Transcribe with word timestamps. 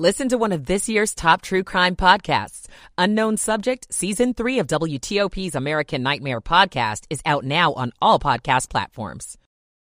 Listen 0.00 0.30
to 0.30 0.38
one 0.38 0.52
of 0.52 0.64
this 0.64 0.88
year's 0.88 1.14
top 1.14 1.42
true 1.42 1.62
crime 1.62 1.94
podcasts. 1.94 2.68
Unknown 2.96 3.36
Subject, 3.36 3.86
Season 3.92 4.32
3 4.32 4.60
of 4.60 4.66
WTOP's 4.66 5.54
American 5.54 6.02
Nightmare 6.02 6.40
podcast 6.40 7.04
is 7.10 7.20
out 7.26 7.44
now 7.44 7.74
on 7.74 7.92
all 8.00 8.18
podcast 8.18 8.70
platforms. 8.70 9.36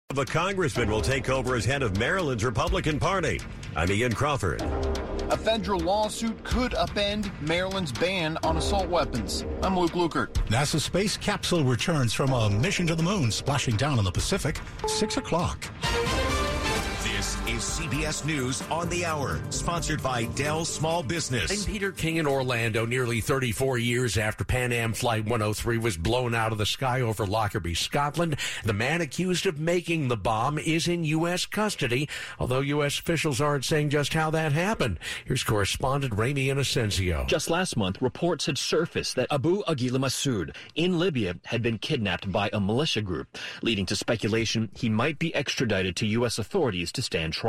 The 0.09 0.23
congressman 0.23 0.91
will 0.91 1.01
take 1.01 1.27
over 1.27 1.55
as 1.55 1.65
head 1.65 1.81
of 1.81 1.97
Maryland's 1.97 2.45
Republican 2.45 2.99
Party. 2.99 3.39
I'm 3.75 3.91
Ian 3.91 4.13
Crawford. 4.13 4.61
A 5.31 5.37
federal 5.37 5.79
lawsuit 5.79 6.43
could 6.43 6.73
upend 6.73 7.31
Maryland's 7.41 7.91
ban 7.91 8.37
on 8.43 8.57
assault 8.57 8.87
weapons. 8.87 9.43
I'm 9.63 9.75
Luke 9.75 9.93
Lukert. 9.93 10.33
NASA's 10.49 10.83
space 10.83 11.17
capsule 11.17 11.63
returns 11.63 12.13
from 12.13 12.31
a 12.31 12.51
mission 12.51 12.85
to 12.85 12.93
the 12.93 13.01
moon, 13.01 13.31
splashing 13.31 13.75
down 13.75 13.97
in 13.97 14.05
the 14.05 14.11
Pacific. 14.11 14.59
Six 14.85 15.17
o'clock. 15.17 15.67
This 17.55 17.79
is 17.79 17.85
CBS 17.87 18.25
News 18.25 18.61
on 18.69 18.89
the 18.89 19.05
Hour, 19.05 19.39
sponsored 19.49 20.03
by 20.03 20.25
Dell 20.25 20.65
Small 20.65 21.01
Business. 21.01 21.49
I'm 21.49 21.73
Peter 21.73 21.93
King 21.93 22.17
in 22.17 22.27
Orlando, 22.27 22.85
nearly 22.85 23.21
34 23.21 23.77
years 23.77 24.17
after 24.17 24.43
Pan 24.43 24.73
Am 24.73 24.91
Flight 24.91 25.23
103 25.23 25.77
was 25.77 25.95
blown 25.95 26.35
out 26.35 26.51
of 26.51 26.57
the 26.57 26.65
sky 26.65 26.99
over 26.99 27.25
Lockerbie, 27.25 27.73
Scotland. 27.73 28.35
The 28.65 28.73
man 28.73 28.99
accused 28.99 29.45
of 29.45 29.57
making 29.57 30.09
the 30.09 30.17
bomb 30.17 30.59
is 30.59 30.89
in 30.89 31.05
U.S. 31.05 31.45
custody, 31.45 32.09
although 32.39 32.59
U.S. 32.59 32.99
officials 32.99 33.39
aren't 33.39 33.63
saying 33.63 33.89
just 33.89 34.13
how 34.13 34.29
that 34.31 34.51
happened. 34.51 34.99
Here's 35.23 35.45
correspondent 35.45 36.13
Ramy 36.13 36.47
Inocencio. 36.47 37.25
Just 37.25 37.49
last 37.49 37.77
month, 37.77 38.01
reports 38.01 38.47
had 38.47 38.57
surfaced 38.57 39.15
that 39.15 39.31
Abu 39.31 39.63
Aghila 39.63 39.99
Massoud 39.99 40.53
in 40.75 40.99
Libya 40.99 41.37
had 41.45 41.61
been 41.61 41.77
kidnapped 41.77 42.29
by 42.29 42.49
a 42.51 42.59
militia 42.59 43.01
group, 43.01 43.37
leading 43.61 43.85
to 43.85 43.95
speculation 43.95 44.69
he 44.75 44.89
might 44.89 45.17
be 45.19 45.33
extradited 45.33 45.95
to 45.95 46.05
U.S. 46.07 46.37
authorities 46.37 46.91
to 46.91 47.01
stand 47.01 47.31
trial. 47.31 47.44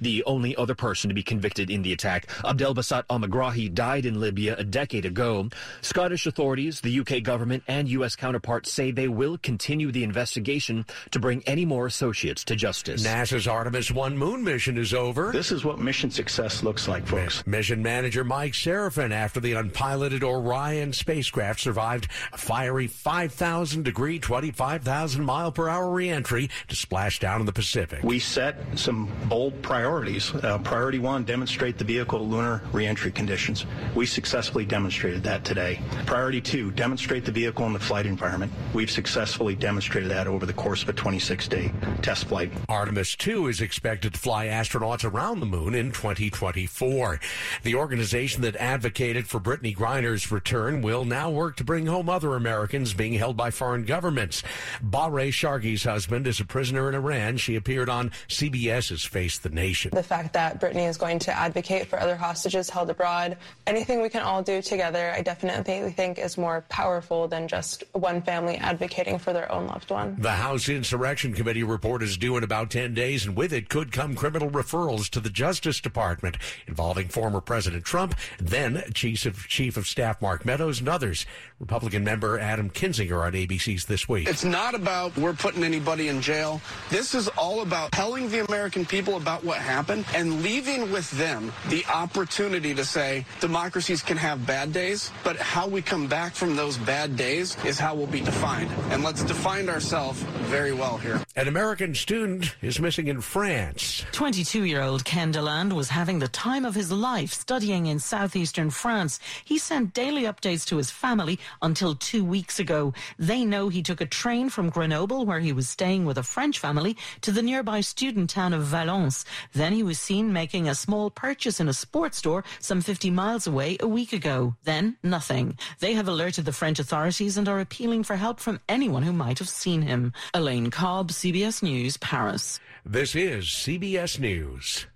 The 0.00 0.24
only 0.24 0.56
other 0.56 0.74
person 0.74 1.08
to 1.08 1.14
be 1.14 1.22
convicted 1.22 1.70
in 1.70 1.82
the 1.82 1.92
attack, 1.92 2.26
Abdelbaset 2.44 3.04
al-Megrahi, 3.08 3.72
died 3.72 4.04
in 4.04 4.20
Libya 4.20 4.56
a 4.56 4.64
decade 4.64 5.04
ago. 5.04 5.48
Scottish 5.80 6.26
authorities, 6.26 6.80
the 6.80 7.00
UK 7.00 7.22
government, 7.22 7.62
and 7.68 7.88
U.S. 7.88 8.16
counterparts 8.16 8.72
say 8.72 8.90
they 8.90 9.08
will 9.08 9.38
continue 9.38 9.92
the 9.92 10.04
investigation 10.04 10.84
to 11.10 11.20
bring 11.20 11.42
any 11.46 11.64
more 11.64 11.86
associates 11.86 12.44
to 12.44 12.56
justice. 12.56 13.06
NASA's 13.06 13.46
Artemis 13.46 13.90
1 13.90 14.18
moon 14.18 14.42
mission 14.42 14.76
is 14.76 14.92
over. 14.92 15.30
This 15.30 15.52
is 15.52 15.64
what 15.64 15.78
mission 15.78 16.10
success 16.10 16.62
looks 16.62 16.88
like, 16.88 17.06
folks. 17.06 17.46
Mission 17.46 17.82
manager 17.82 18.24
Mike 18.24 18.52
Sarafin, 18.52 19.12
after 19.12 19.38
the 19.40 19.52
unpiloted 19.52 20.24
Orion 20.24 20.92
spacecraft 20.92 21.60
survived 21.60 22.08
a 22.32 22.38
fiery 22.38 22.86
5,000 22.86 23.84
degree, 23.84 24.18
25,000 24.18 25.24
mile 25.24 25.52
per 25.52 25.68
hour 25.68 25.90
reentry 25.90 26.50
to 26.68 26.74
splash 26.74 27.18
down 27.18 27.40
in 27.40 27.46
the 27.46 27.52
Pacific. 27.52 28.02
We 28.02 28.18
set 28.18 28.56
some 28.74 29.11
bold 29.28 29.60
priorities. 29.62 30.34
Uh, 30.34 30.58
priority 30.58 30.98
one, 30.98 31.24
demonstrate 31.24 31.78
the 31.78 31.84
vehicle 31.84 32.26
lunar 32.26 32.62
reentry 32.72 33.10
conditions. 33.10 33.66
We 33.94 34.06
successfully 34.06 34.64
demonstrated 34.64 35.22
that 35.24 35.44
today. 35.44 35.80
Priority 36.06 36.40
two, 36.40 36.70
demonstrate 36.70 37.24
the 37.24 37.32
vehicle 37.32 37.66
in 37.66 37.72
the 37.72 37.80
flight 37.80 38.06
environment. 38.06 38.52
We've 38.74 38.90
successfully 38.90 39.54
demonstrated 39.54 40.10
that 40.10 40.26
over 40.26 40.46
the 40.46 40.52
course 40.52 40.82
of 40.82 40.88
a 40.88 40.92
26-day 40.92 41.72
test 42.02 42.26
flight. 42.26 42.52
Artemis 42.68 43.16
2 43.16 43.48
is 43.48 43.60
expected 43.60 44.14
to 44.14 44.20
fly 44.20 44.46
astronauts 44.46 45.04
around 45.04 45.40
the 45.40 45.46
moon 45.46 45.74
in 45.74 45.92
2024. 45.92 47.20
The 47.62 47.74
organization 47.74 48.42
that 48.42 48.56
advocated 48.56 49.26
for 49.26 49.40
Brittney 49.40 49.74
Griner's 49.76 50.30
return 50.30 50.82
will 50.82 51.04
now 51.04 51.30
work 51.30 51.56
to 51.56 51.64
bring 51.64 51.86
home 51.86 52.08
other 52.08 52.34
Americans 52.34 52.94
being 52.94 53.14
held 53.14 53.36
by 53.36 53.50
foreign 53.50 53.84
governments. 53.84 54.42
Bahareh 54.84 55.32
Shargi's 55.32 55.84
husband 55.84 56.26
is 56.26 56.40
a 56.40 56.44
prisoner 56.44 56.88
in 56.88 56.94
Iran. 56.94 57.36
She 57.36 57.56
appeared 57.56 57.88
on 57.88 58.10
CBS's 58.28 59.01
Face 59.04 59.38
the 59.38 59.48
Nation. 59.48 59.90
The 59.92 60.02
fact 60.02 60.32
that 60.34 60.60
Brittney 60.60 60.88
is 60.88 60.96
going 60.96 61.18
to 61.20 61.36
advocate 61.36 61.86
for 61.86 62.00
other 62.00 62.16
hostages 62.16 62.70
held 62.70 62.90
abroad, 62.90 63.36
anything 63.66 64.02
we 64.02 64.08
can 64.08 64.22
all 64.22 64.42
do 64.42 64.62
together, 64.62 65.12
I 65.14 65.22
definitely 65.22 65.90
think 65.90 66.18
is 66.18 66.38
more 66.38 66.64
powerful 66.68 67.28
than 67.28 67.48
just 67.48 67.84
one 67.92 68.22
family 68.22 68.56
advocating 68.56 69.18
for 69.18 69.32
their 69.32 69.50
own 69.50 69.66
loved 69.66 69.90
one. 69.90 70.16
The 70.18 70.32
House 70.32 70.68
Insurrection 70.68 71.32
Committee 71.32 71.62
report 71.62 72.02
is 72.02 72.16
due 72.16 72.36
in 72.36 72.44
about 72.44 72.70
10 72.70 72.94
days, 72.94 73.26
and 73.26 73.36
with 73.36 73.52
it 73.52 73.68
could 73.68 73.92
come 73.92 74.14
criminal 74.14 74.50
referrals 74.50 75.08
to 75.10 75.20
the 75.20 75.30
Justice 75.30 75.80
Department 75.80 76.36
involving 76.66 77.08
former 77.08 77.40
President 77.40 77.84
Trump, 77.84 78.14
then 78.38 78.82
Chief 78.94 79.26
of, 79.26 79.48
Chief 79.48 79.76
of 79.76 79.86
Staff 79.86 80.22
Mark 80.22 80.44
Meadows, 80.44 80.80
and 80.80 80.88
others. 80.88 81.26
Republican 81.62 82.02
member 82.02 82.40
Adam 82.40 82.68
Kinzinger 82.68 83.22
on 83.24 83.34
ABC's 83.34 83.84
This 83.84 84.08
Week. 84.08 84.28
It's 84.28 84.42
not 84.42 84.74
about 84.74 85.16
we're 85.16 85.32
putting 85.32 85.62
anybody 85.62 86.08
in 86.08 86.20
jail. 86.20 86.60
This 86.90 87.14
is 87.14 87.28
all 87.28 87.62
about 87.62 87.92
telling 87.92 88.28
the 88.28 88.44
American 88.44 88.84
people 88.84 89.16
about 89.16 89.44
what 89.44 89.58
happened 89.58 90.04
and 90.12 90.42
leaving 90.42 90.90
with 90.90 91.08
them 91.12 91.52
the 91.68 91.86
opportunity 91.86 92.74
to 92.74 92.84
say 92.84 93.24
democracies 93.38 94.02
can 94.02 94.16
have 94.16 94.44
bad 94.44 94.72
days, 94.72 95.12
but 95.22 95.36
how 95.36 95.68
we 95.68 95.80
come 95.80 96.08
back 96.08 96.34
from 96.34 96.56
those 96.56 96.76
bad 96.78 97.14
days 97.14 97.56
is 97.64 97.78
how 97.78 97.94
we'll 97.94 98.08
be 98.08 98.20
defined. 98.20 98.68
And 98.90 99.04
let's 99.04 99.22
define 99.22 99.68
ourselves 99.68 100.20
very 100.50 100.72
well 100.72 100.98
here. 100.98 101.22
An 101.36 101.46
American 101.46 101.94
student 101.94 102.56
is 102.60 102.80
missing 102.80 103.06
in 103.06 103.20
France. 103.20 104.04
22 104.10 104.64
year 104.64 104.82
old 104.82 105.04
Ken 105.04 105.30
DeLand 105.30 105.72
was 105.72 105.90
having 105.90 106.18
the 106.18 106.26
time 106.26 106.64
of 106.64 106.74
his 106.74 106.90
life 106.90 107.32
studying 107.32 107.86
in 107.86 108.00
southeastern 108.00 108.70
France. 108.70 109.20
He 109.44 109.58
sent 109.58 109.94
daily 109.94 110.22
updates 110.24 110.66
to 110.66 110.76
his 110.76 110.90
family 110.90 111.38
until 111.60 111.94
two 111.94 112.24
weeks 112.24 112.58
ago. 112.58 112.94
They 113.18 113.44
know 113.44 113.68
he 113.68 113.82
took 113.82 114.00
a 114.00 114.06
train 114.06 114.48
from 114.48 114.70
Grenoble, 114.70 115.26
where 115.26 115.40
he 115.40 115.52
was 115.52 115.68
staying 115.68 116.04
with 116.04 116.18
a 116.18 116.22
French 116.22 116.58
family, 116.58 116.96
to 117.20 117.32
the 117.32 117.42
nearby 117.42 117.80
student 117.80 118.30
town 118.30 118.52
of 118.52 118.62
Valence. 118.62 119.24
Then 119.52 119.72
he 119.72 119.82
was 119.82 119.98
seen 119.98 120.32
making 120.32 120.68
a 120.68 120.74
small 120.74 121.10
purchase 121.10 121.60
in 121.60 121.68
a 121.68 121.72
sports 121.72 122.18
store 122.18 122.44
some 122.60 122.80
50 122.80 123.10
miles 123.10 123.46
away 123.46 123.76
a 123.80 123.88
week 123.88 124.12
ago. 124.12 124.54
Then 124.64 124.96
nothing. 125.02 125.58
They 125.80 125.94
have 125.94 126.08
alerted 126.08 126.44
the 126.44 126.52
French 126.52 126.78
authorities 126.78 127.36
and 127.36 127.48
are 127.48 127.60
appealing 127.60 128.04
for 128.04 128.16
help 128.16 128.40
from 128.40 128.60
anyone 128.68 129.02
who 129.02 129.12
might 129.12 129.38
have 129.38 129.48
seen 129.48 129.82
him. 129.82 130.12
Elaine 130.34 130.70
Cobb, 130.70 131.10
CBS 131.10 131.62
News, 131.62 131.96
Paris. 131.96 132.60
This 132.84 133.14
is 133.14 133.46
CBS 133.46 134.18
News. 134.18 134.86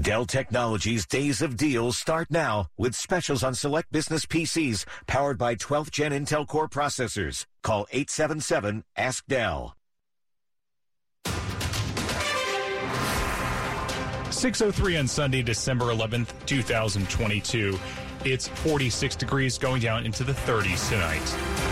Dell 0.00 0.26
Technologies 0.26 1.06
Days 1.06 1.40
of 1.40 1.56
Deals 1.56 1.96
start 1.96 2.28
now 2.28 2.68
with 2.76 2.96
specials 2.96 3.44
on 3.44 3.54
select 3.54 3.92
business 3.92 4.26
PCs 4.26 4.84
powered 5.06 5.38
by 5.38 5.54
12th 5.54 5.92
gen 5.92 6.10
Intel 6.10 6.46
Core 6.48 6.68
processors. 6.68 7.46
Call 7.62 7.86
877 7.92 8.82
Ask 8.96 9.24
Dell. 9.26 9.76
603 14.30 14.96
on 14.96 15.06
Sunday, 15.06 15.42
December 15.42 15.86
11th, 15.86 16.32
2022. 16.44 17.78
It's 18.24 18.48
46 18.48 19.14
degrees 19.14 19.58
going 19.58 19.80
down 19.80 20.04
into 20.04 20.24
the 20.24 20.32
30s 20.32 20.88
tonight. 20.88 21.63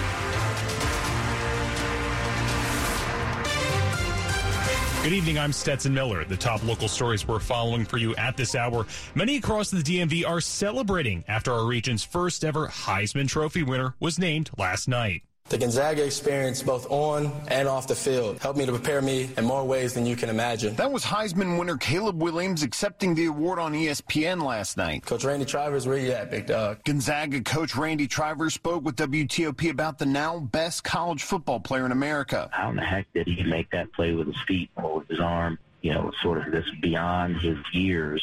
Good 5.02 5.14
evening. 5.14 5.36
I'm 5.36 5.52
Stetson 5.52 5.92
Miller. 5.92 6.24
The 6.24 6.36
top 6.36 6.64
local 6.64 6.86
stories 6.86 7.26
we're 7.26 7.40
following 7.40 7.84
for 7.84 7.96
you 7.96 8.14
at 8.14 8.36
this 8.36 8.54
hour. 8.54 8.86
Many 9.16 9.34
across 9.34 9.68
the 9.68 9.80
DMV 9.80 10.24
are 10.24 10.40
celebrating 10.40 11.24
after 11.26 11.52
our 11.52 11.66
region's 11.66 12.04
first 12.04 12.44
ever 12.44 12.68
Heisman 12.68 13.26
Trophy 13.26 13.64
winner 13.64 13.96
was 13.98 14.20
named 14.20 14.50
last 14.56 14.86
night. 14.86 15.22
The 15.52 15.58
Gonzaga 15.58 16.02
experience, 16.02 16.62
both 16.62 16.90
on 16.90 17.30
and 17.48 17.68
off 17.68 17.86
the 17.86 17.94
field, 17.94 18.38
helped 18.40 18.58
me 18.58 18.64
to 18.64 18.72
prepare 18.72 19.02
me 19.02 19.28
in 19.36 19.44
more 19.44 19.66
ways 19.66 19.92
than 19.92 20.06
you 20.06 20.16
can 20.16 20.30
imagine. 20.30 20.74
That 20.76 20.90
was 20.90 21.04
Heisman 21.04 21.58
winner 21.58 21.76
Caleb 21.76 22.22
Williams 22.22 22.62
accepting 22.62 23.14
the 23.14 23.26
award 23.26 23.58
on 23.58 23.74
ESPN 23.74 24.42
last 24.42 24.78
night. 24.78 25.04
Coach 25.04 25.24
Randy 25.24 25.44
Trivers, 25.44 25.86
where 25.86 25.98
you 25.98 26.12
at, 26.12 26.30
big 26.30 26.46
dog? 26.46 26.82
Gonzaga 26.84 27.42
coach 27.42 27.76
Randy 27.76 28.06
Trivers 28.06 28.54
spoke 28.54 28.82
with 28.82 28.96
WTOP 28.96 29.68
about 29.68 29.98
the 29.98 30.06
now 30.06 30.40
best 30.40 30.84
college 30.84 31.22
football 31.22 31.60
player 31.60 31.84
in 31.84 31.92
America. 31.92 32.48
How 32.50 32.70
in 32.70 32.76
the 32.76 32.82
heck 32.82 33.12
did 33.12 33.26
he 33.28 33.42
make 33.42 33.70
that 33.72 33.92
play 33.92 34.14
with 34.14 34.28
his 34.28 34.40
feet 34.48 34.70
or 34.76 35.00
with 35.00 35.08
his 35.08 35.20
arm? 35.20 35.58
You 35.82 35.92
know, 35.92 36.12
sort 36.22 36.38
of 36.38 36.50
this 36.50 36.64
beyond 36.80 37.42
his 37.42 37.58
years 37.74 38.22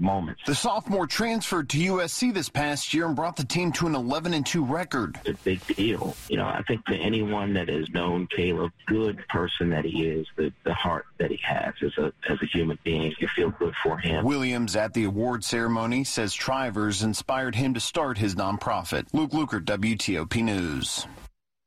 moments. 0.00 0.42
The 0.46 0.54
sophomore 0.54 1.06
transferred 1.06 1.68
to 1.70 1.78
USC 1.78 2.32
this 2.32 2.48
past 2.48 2.92
year 2.94 3.06
and 3.06 3.16
brought 3.16 3.36
the 3.36 3.44
team 3.44 3.72
to 3.72 3.86
an 3.86 3.94
11 3.94 4.34
and 4.34 4.44
2 4.44 4.64
record. 4.64 5.18
It's 5.24 5.40
a 5.40 5.44
big 5.44 5.66
deal. 5.66 6.16
You 6.28 6.36
know, 6.36 6.46
I 6.46 6.62
think 6.66 6.84
to 6.86 6.96
anyone 6.96 7.54
that 7.54 7.68
has 7.68 7.88
known 7.90 8.26
Caleb, 8.34 8.72
good 8.86 9.22
person 9.28 9.70
that 9.70 9.84
he 9.84 10.06
is, 10.06 10.26
the, 10.36 10.52
the 10.64 10.74
heart 10.74 11.06
that 11.18 11.30
he 11.30 11.38
has 11.42 11.74
as 11.82 11.96
a 11.98 12.12
as 12.28 12.38
a 12.42 12.46
human 12.46 12.78
being, 12.84 13.14
you 13.18 13.28
feel 13.34 13.50
good 13.50 13.74
for 13.82 13.98
him. 13.98 14.24
Williams 14.24 14.76
at 14.76 14.94
the 14.94 15.04
award 15.04 15.44
ceremony 15.44 16.04
says 16.04 16.34
Trivers 16.34 17.02
inspired 17.02 17.54
him 17.54 17.74
to 17.74 17.80
start 17.80 18.18
his 18.18 18.34
nonprofit. 18.34 19.06
Luke 19.12 19.32
Lukert, 19.32 19.64
WTOP 19.64 20.42
News. 20.42 21.06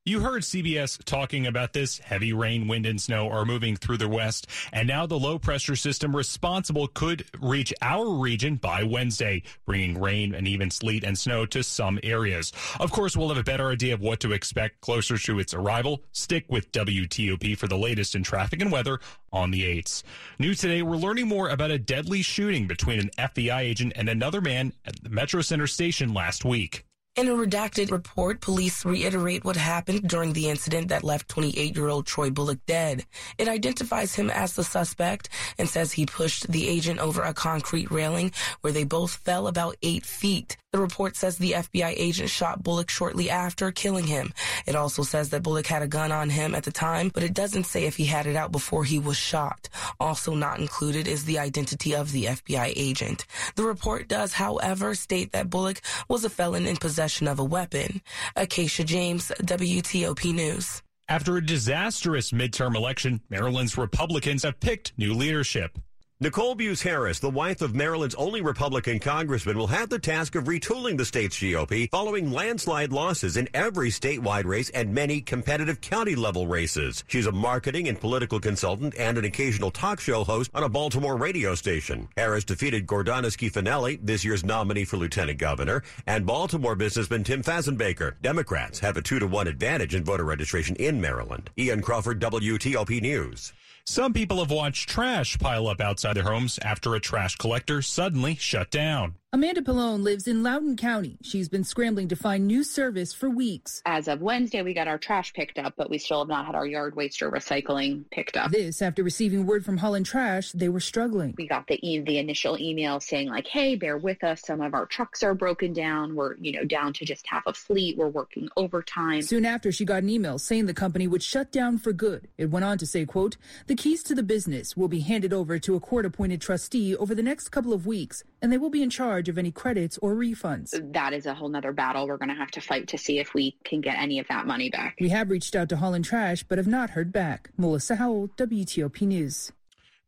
You 0.08 0.22
heard 0.22 0.44
CBS 0.44 1.04
talking 1.04 1.48
about 1.48 1.74
this. 1.74 1.98
Heavy 1.98 2.32
rain, 2.32 2.70
wind, 2.70 2.86
and 2.86 3.02
snow 3.02 3.30
are 3.30 3.44
moving 3.44 3.76
through 3.76 3.98
the 3.98 4.08
west, 4.08 4.48
and 4.72 4.88
now 4.88 5.06
the 5.06 5.20
low 5.20 5.38
pressure 5.38 5.76
system 5.76 6.16
responsible 6.16 6.88
could 6.88 7.26
reach 7.42 7.74
our 7.82 8.14
region 8.14 8.56
by 8.56 8.84
Wednesday, 8.84 9.44
bringing 9.66 10.00
rain 10.00 10.34
and 10.34 10.48
even 10.48 10.72
sleet 10.72 11.04
and 11.04 11.18
snow 11.20 11.46
to 11.48 11.62
some 11.62 12.00
areas. 12.04 12.54
Of 12.80 12.94
course, 12.94 13.18
we'll 13.18 13.28
have 13.28 13.38
a 13.38 13.44
better 13.44 13.68
idea 13.68 13.96
of 13.96 14.00
what 14.00 14.22
to 14.22 14.32
expect 14.32 14.80
closer 14.80 15.18
to 15.18 15.40
its 15.40 15.54
arrival. 15.54 16.02
Stick 16.14 16.46
with 16.48 16.72
WTOP 16.72 17.58
for 17.58 17.68
the 17.68 17.78
latest 17.78 18.16
in 18.16 18.24
traffic 18.24 18.62
and 18.62 18.72
weather 18.72 19.02
on 19.34 19.52
the 19.52 19.64
8s. 19.64 20.04
New 20.40 20.54
today, 20.54 20.84
we're 20.84 20.96
learning 20.96 21.28
more 21.28 21.50
about 21.50 21.72
a 21.72 21.78
deadly 21.78 22.22
shooting 22.22 22.66
between 22.66 23.02
an 23.02 23.10
FBI 23.18 23.60
agent 23.60 23.92
and 23.98 24.08
another 24.08 24.40
man 24.40 24.72
at 24.86 25.04
the 25.04 25.10
Metro 25.10 25.42
Center 25.42 25.68
station 25.68 26.14
last 26.14 26.46
week. 26.46 26.87
In 27.18 27.30
a 27.30 27.32
redacted 27.32 27.90
report, 27.90 28.42
police 28.42 28.86
reiterate 28.86 29.44
what 29.44 29.56
happened 29.56 30.08
during 30.08 30.34
the 30.34 30.50
incident 30.50 30.90
that 30.90 31.04
left 31.04 31.28
28 31.30 31.76
year 31.76 31.88
old 31.88 32.06
Troy 32.06 32.30
Bullock 32.30 32.60
dead. 32.68 33.08
It 33.40 33.48
identifies 33.48 34.14
him 34.14 34.30
as 34.30 34.54
the 34.54 34.64
suspect 34.64 35.28
and 35.58 35.68
says 35.68 35.92
he 35.92 36.06
pushed 36.06 36.48
the 36.48 36.68
agent 36.68 37.00
over 37.00 37.24
a 37.24 37.34
concrete 37.34 37.90
railing 37.90 38.34
where 38.62 38.72
they 38.72 38.84
both 38.84 39.16
fell 39.16 39.48
about 39.48 39.78
eight 39.82 40.06
feet. 40.06 40.58
The 40.78 40.84
report 40.84 41.16
says 41.16 41.40
the 41.40 41.54
FBI 41.54 41.96
agent 41.98 42.30
shot 42.30 42.62
Bullock 42.62 42.92
shortly 42.92 43.32
after, 43.32 43.72
killing 43.72 44.06
him. 44.06 44.32
It 44.68 44.76
also 44.76 45.02
says 45.02 45.32
that 45.32 45.42
Bullock 45.42 45.66
had 45.66 45.82
a 45.82 45.88
gun 45.88 46.12
on 46.12 46.30
him 46.30 46.54
at 46.54 46.66
the 46.66 46.72
time, 46.72 47.10
but 47.12 47.24
it 47.24 47.34
doesn't 47.34 47.64
say 47.64 47.86
if 47.86 47.98
he 47.98 48.06
had 48.06 48.28
it 48.28 48.36
out 48.36 48.52
before 48.52 48.84
he 48.84 49.00
was 49.00 49.18
shot. 49.18 49.70
Also 50.00 50.36
not 50.36 50.60
included 50.60 51.08
is 51.08 51.26
the 51.26 51.40
identity 51.40 51.96
of 51.96 52.12
the 52.12 52.26
FBI 52.26 52.74
agent. 52.76 53.26
The 53.56 53.64
report 53.64 54.08
does, 54.08 54.34
however, 54.34 54.94
state 54.94 55.32
that 55.32 55.50
Bullock 55.50 55.82
was 56.08 56.24
a 56.24 56.30
felon 56.30 56.68
in 56.68 56.78
possession 56.78 57.28
of 57.28 57.40
a 57.40 57.44
weapon. 57.44 58.04
Acacia 58.36 58.84
James, 58.84 59.32
WTOP 59.42 60.32
News. 60.32 60.84
After 61.10 61.38
a 61.38 61.44
disastrous 61.44 62.30
midterm 62.30 62.76
election, 62.76 63.22
Maryland's 63.32 63.80
Republicans 63.80 64.44
have 64.44 64.60
picked 64.60 64.94
new 64.96 65.16
leadership. 65.16 65.80
Nicole 66.20 66.56
Beus 66.56 66.82
Harris, 66.82 67.20
the 67.20 67.30
wife 67.30 67.62
of 67.62 67.76
Maryland's 67.76 68.16
only 68.16 68.42
Republican 68.42 68.98
congressman, 68.98 69.56
will 69.56 69.68
have 69.68 69.88
the 69.88 70.00
task 70.00 70.34
of 70.34 70.46
retooling 70.46 70.98
the 70.98 71.06
state's 71.06 71.38
GOP 71.38 71.92
following 71.92 72.32
landslide 72.32 72.92
losses 72.92 73.38
in 73.38 73.48
every 73.54 73.92
statewide 73.92 74.46
race 74.46 74.72
and 74.72 74.92
many 74.92 75.22
competitive 75.22 75.80
county 75.80 76.16
level 76.16 76.48
races. 76.48 77.04
She's 77.08 77.28
a 77.28 77.32
marketing 77.32 77.88
and 77.88 78.02
political 78.02 78.40
consultant 78.40 78.96
and 78.98 79.20
an 79.20 79.26
occasional 79.26 79.70
talk 79.70 80.00
show 80.00 80.24
host 80.24 80.50
on 80.56 80.64
a 80.64 80.70
Baltimore 80.70 81.18
radio 81.18 81.54
station. 81.54 82.08
Harris 82.18 82.44
defeated 82.44 82.88
Gordana 82.88 83.28
Schifanelli, 83.28 84.00
this 84.02 84.26
year's 84.26 84.44
nominee 84.44 84.86
for 84.86 84.98
lieutenant 84.98 85.38
governor, 85.38 85.84
and 86.08 86.26
Baltimore 86.26 86.76
businessman 86.76 87.26
Tim 87.26 87.44
Fazenbaker. 87.44 88.16
Democrats 88.24 88.80
have 88.80 88.98
a 88.98 89.04
two 89.04 89.20
to 89.20 89.28
one 89.28 89.48
advantage 89.48 89.94
in 89.94 90.04
voter 90.04 90.24
registration 90.24 90.76
in 90.78 91.00
Maryland. 91.00 91.52
Ian 91.60 91.84
Crawford, 91.84 92.20
WTOP 92.20 93.04
News. 93.04 93.54
Some 93.90 94.12
people 94.12 94.40
have 94.40 94.52
watched 94.52 94.90
trash 94.90 95.40
pile 95.40 95.66
up 95.66 95.80
outside 95.80 96.18
their 96.18 96.24
homes 96.24 96.60
after 96.62 96.94
a 96.94 97.00
trash 97.00 97.38
collector 97.38 97.82
suddenly 97.82 98.36
shut 98.36 98.70
down. 98.70 99.16
Amanda 99.34 99.62
Pallone 99.62 100.04
lives 100.04 100.26
in 100.26 100.42
Loudoun 100.42 100.78
County. 100.78 101.18
She's 101.22 101.50
been 101.50 101.66
scrambling 101.66 102.08
to 102.08 102.16
find 102.16 102.48
new 102.48 102.64
service 102.64 103.12
for 103.12 103.30
weeks. 103.30 103.82
As 103.86 104.08
of 104.08 104.22
Wednesday, 104.22 104.62
we 104.62 104.74
got 104.74 104.88
our 104.88 104.98
trash 104.98 105.34
picked 105.34 105.60
up, 105.60 105.74
but 105.76 105.90
we 105.90 105.98
still 105.98 106.20
have 106.20 106.30
not 106.30 106.46
had 106.46 106.56
our 106.56 106.66
yard 106.66 106.96
waste 106.96 107.22
or 107.22 107.30
recycling 107.30 108.10
picked 108.10 108.38
up. 108.38 108.52
This 108.52 108.82
after 108.82 109.04
receiving 109.04 109.46
word 109.46 109.66
from 109.66 109.76
Holland 109.76 110.06
Trash 110.06 110.54
they 110.54 110.70
were 110.70 110.80
struggling. 110.80 111.36
We 111.38 111.46
got 111.46 111.68
the 111.68 111.78
e- 111.86 112.00
the 112.00 112.20
initial 112.20 112.58
email 112.58 113.02
saying 113.02 113.28
like, 113.28 113.48
"Hey, 113.48 113.76
bear 113.76 113.98
with 113.98 114.24
us. 114.24 114.44
Some 114.46 114.62
of 114.62 114.74
our 114.74 114.86
trucks 114.86 115.22
are 115.24 115.36
broken 115.36 115.74
down. 115.74 116.16
We're 116.16 116.38
you 116.38 116.54
know 116.54 116.64
down 116.64 116.94
to 116.94 117.04
just 117.04 117.28
half 117.28 117.44
a 117.48 117.54
fleet. 117.54 117.98
We're 117.98 118.08
working 118.08 118.48
overtime." 118.56 119.24
Soon 119.24 119.44
after, 119.44 119.74
she 119.74 119.84
got 119.84 120.04
an 120.04 120.10
email 120.10 120.40
saying 120.40 120.68
the 120.68 120.74
company 120.74 121.06
would 121.06 121.22
shut 121.22 121.52
down 121.52 121.80
for 121.80 121.92
good. 121.92 122.30
It 122.38 122.50
went 122.50 122.64
on 122.64 122.78
to 122.78 122.86
say, 122.86 123.06
"quote 123.06 123.36
The 123.68 123.76
keys 123.76 124.04
to 124.04 124.16
the 124.16 124.24
business 124.24 124.78
will 124.78 124.88
be 124.88 125.02
handed 125.02 125.34
over 125.34 125.60
to 125.60 125.76
a 125.76 125.82
court-appointed 125.82 126.40
trustee 126.40 126.96
over 126.96 127.14
the 127.14 127.22
next 127.22 127.50
couple 127.50 127.74
of 127.74 127.86
weeks, 127.86 128.24
and 128.42 128.52
they 128.52 128.58
will 128.58 128.70
be 128.70 128.84
in 128.84 128.90
charge." 128.90 129.28
of 129.30 129.38
any 129.38 129.52
credits 129.52 129.98
or 130.00 130.16
refunds. 130.16 130.94
That 130.94 131.14
is 131.14 131.26
a 131.26 131.34
whole 131.34 131.50
nother 131.50 131.72
battle 131.72 132.08
we're 132.08 132.18
going 132.18 132.30
to 132.30 132.36
have 132.36 132.52
to 132.52 132.62
fight 132.62 132.88
to 132.90 132.98
see 132.98 133.20
if 133.20 133.34
we 133.34 133.58
can 133.64 133.82
get 133.82 133.98
any 133.98 134.20
of 134.20 134.28
that 134.28 134.46
money 134.46 134.70
back. 134.70 134.96
We 135.00 135.10
have 135.10 135.30
reached 135.30 135.56
out 135.56 135.70
to 135.70 135.78
Holland 135.78 136.06
Trash, 136.06 136.44
but 136.44 136.58
have 136.58 136.68
not 136.68 136.92
heard 136.92 137.12
back. 137.12 137.50
Melissa 137.58 137.96
Howell, 137.96 138.30
WTOP 138.38 139.02
News. 139.02 139.52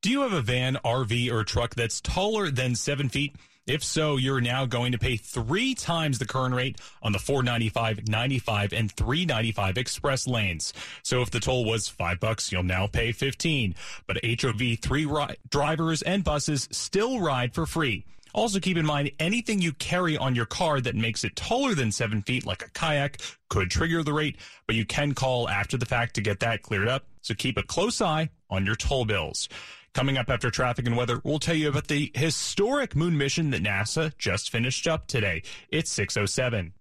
Do 0.02 0.10
you 0.10 0.22
have 0.22 0.34
a 0.34 0.42
van, 0.42 0.78
RV, 0.86 1.31
or 1.31 1.44
truck 1.44 1.76
that's 1.76 2.00
taller 2.02 2.50
than 2.50 2.76
seven 2.76 3.10
feet? 3.10 3.36
If 3.68 3.84
so, 3.84 4.18
you're 4.18 4.42
now 4.42 4.66
going 4.66 4.94
to 4.94 4.98
pay 4.98 5.16
three 5.16 5.76
times 5.76 6.18
the 6.18 6.26
current 6.26 6.56
rate 6.56 6.80
on 7.04 7.12
the 7.12 7.20
495, 7.20 8.08
95, 8.08 8.74
and 8.74 8.92
395 8.92 9.78
express 9.78 10.26
lanes. 10.26 10.74
So 11.04 11.22
if 11.22 11.30
the 11.30 11.40
toll 11.40 11.66
was 11.66 11.88
five 11.88 12.20
bucks, 12.20 12.52
you'll 12.52 12.64
now 12.64 12.88
pay 12.88 13.12
15. 13.12 13.76
But 14.08 14.26
HOV 14.26 14.80
three 14.81 15.06
ri- 15.06 15.36
drivers 15.50 16.02
and 16.02 16.24
buses 16.24 16.68
still 16.72 17.20
ride 17.20 17.54
for 17.54 17.68
free. 17.68 18.06
Also, 18.34 18.60
keep 18.60 18.78
in 18.78 18.86
mind 18.86 19.12
anything 19.20 19.62
you 19.62 19.74
carry 19.74 20.18
on 20.18 20.36
your 20.36 20.46
car 20.46 20.80
that 20.81 20.96
makes 20.96 21.24
it 21.24 21.36
taller 21.36 21.74
than 21.74 21.92
seven 21.92 22.22
feet, 22.22 22.46
like 22.46 22.64
a 22.64 22.70
kayak, 22.72 23.22
could 23.50 23.72
trigger 23.72 24.04
the 24.04 24.14
rate, 24.14 24.38
but 24.68 24.76
you 24.76 24.86
can 24.86 25.14
call 25.14 25.50
after 25.50 25.78
the 25.78 25.86
fact 25.86 26.16
to 26.16 26.22
get 26.22 26.40
that 26.40 26.62
cleared 26.62 26.88
up. 26.88 27.06
So 27.22 27.34
keep 27.34 27.58
a 27.58 27.64
close 27.64 28.02
eye 28.02 28.30
on 28.50 28.66
your 28.66 28.76
toll 28.76 29.06
bills. 29.06 29.50
Coming 29.94 30.18
up 30.18 30.30
after 30.30 30.52
traffic 30.52 30.86
and 30.86 30.96
weather, 30.96 31.20
we'll 31.24 31.40
tell 31.40 31.56
you 31.56 31.70
about 31.70 31.88
the 31.88 32.12
historic 32.14 32.96
moon 32.96 33.18
mission 33.18 33.50
that 33.52 33.64
NASA 33.64 34.16
just 34.18 34.52
finished 34.52 34.88
up 34.88 35.08
today. 35.08 35.42
It's 35.70 35.92
607. 35.92 36.74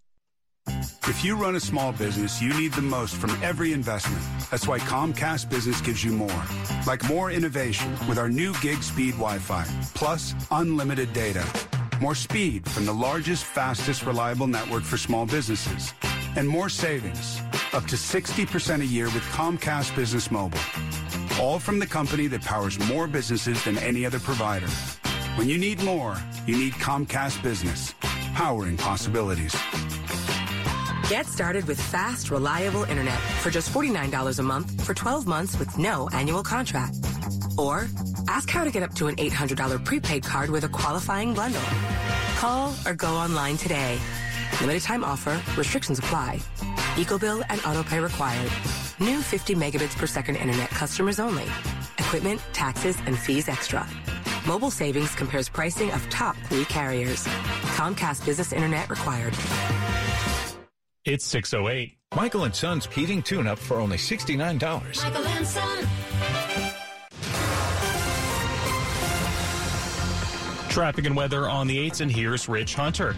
If 1.04 1.24
you 1.24 1.36
run 1.36 1.56
a 1.56 1.60
small 1.60 1.92
business, 1.92 2.40
you 2.40 2.52
need 2.58 2.72
the 2.72 2.82
most 2.82 3.16
from 3.16 3.30
every 3.42 3.72
investment. 3.72 4.22
That's 4.50 4.68
why 4.68 4.78
Comcast 4.78 5.50
Business 5.50 5.80
gives 5.80 6.04
you 6.04 6.12
more. 6.12 6.42
Like 6.86 7.02
more 7.08 7.30
innovation 7.30 7.90
with 8.08 8.18
our 8.18 8.28
new 8.28 8.52
gig 8.60 8.82
speed 8.82 9.12
Wi 9.12 9.38
Fi, 9.38 9.64
plus 9.94 10.34
unlimited 10.50 11.12
data. 11.12 11.44
More 12.00 12.14
speed 12.14 12.68
from 12.68 12.86
the 12.86 12.92
largest, 12.92 13.44
fastest, 13.44 14.04
reliable 14.04 14.46
network 14.46 14.84
for 14.84 14.96
small 14.96 15.26
businesses. 15.26 15.92
And 16.36 16.48
more 16.48 16.68
savings, 16.68 17.40
up 17.72 17.84
to 17.86 17.96
60% 17.96 18.80
a 18.80 18.86
year 18.86 19.06
with 19.06 19.22
Comcast 19.32 19.96
Business 19.96 20.30
Mobile. 20.30 20.60
All 21.40 21.58
from 21.58 21.78
the 21.78 21.86
company 21.86 22.26
that 22.28 22.42
powers 22.42 22.78
more 22.88 23.06
businesses 23.06 23.64
than 23.64 23.78
any 23.78 24.06
other 24.06 24.20
provider. 24.20 24.68
When 25.36 25.48
you 25.48 25.58
need 25.58 25.82
more, 25.82 26.16
you 26.46 26.56
need 26.56 26.74
Comcast 26.74 27.42
Business, 27.42 27.94
powering 28.34 28.76
possibilities. 28.76 29.54
Get 31.08 31.26
started 31.26 31.64
with 31.64 31.80
fast, 31.80 32.30
reliable 32.30 32.84
internet 32.84 33.18
for 33.40 33.48
just 33.48 33.72
$49 33.72 34.38
a 34.38 34.42
month 34.42 34.84
for 34.84 34.92
12 34.92 35.26
months 35.26 35.58
with 35.58 35.78
no 35.78 36.06
annual 36.10 36.42
contract. 36.42 36.96
Or 37.56 37.86
ask 38.28 38.50
how 38.50 38.62
to 38.62 38.70
get 38.70 38.82
up 38.82 38.92
to 38.96 39.06
an 39.06 39.16
$800 39.16 39.86
prepaid 39.86 40.22
card 40.22 40.50
with 40.50 40.64
a 40.64 40.68
qualifying 40.68 41.32
bundle. 41.32 41.62
Call 42.36 42.74
or 42.86 42.92
go 42.92 43.08
online 43.08 43.56
today. 43.56 43.98
Limited 44.60 44.82
time 44.82 45.02
offer, 45.02 45.40
restrictions 45.56 45.98
apply. 45.98 46.40
EcoBill 46.96 47.42
and 47.48 47.58
autopay 47.62 48.02
required. 48.02 48.52
New 49.00 49.22
50 49.22 49.54
megabits 49.54 49.96
per 49.96 50.06
second 50.06 50.36
internet 50.36 50.68
customers 50.68 51.18
only. 51.18 51.46
Equipment, 51.96 52.38
taxes, 52.52 52.98
and 53.06 53.18
fees 53.18 53.48
extra. 53.48 53.88
Mobile 54.46 54.70
savings 54.70 55.14
compares 55.14 55.48
pricing 55.48 55.90
of 55.92 56.06
top 56.10 56.36
three 56.50 56.66
carriers. 56.66 57.24
Comcast 57.76 58.26
Business 58.26 58.52
Internet 58.52 58.90
required. 58.90 59.32
It's 61.08 61.24
608. 61.24 61.96
Michael 62.14 62.44
and 62.44 62.54
Son's 62.54 62.84
heating 62.84 63.22
tune 63.22 63.46
up 63.46 63.58
for 63.58 63.78
only 63.78 63.96
$69. 63.96 64.60
Michael 65.02 65.26
and 65.26 65.46
Son. 65.46 65.88
Traffic 70.68 71.06
and 71.06 71.16
weather 71.16 71.48
on 71.48 71.66
the 71.66 71.78
8s, 71.78 72.02
and 72.02 72.12
here's 72.12 72.46
Rich 72.46 72.74
Hunter. 72.74 73.16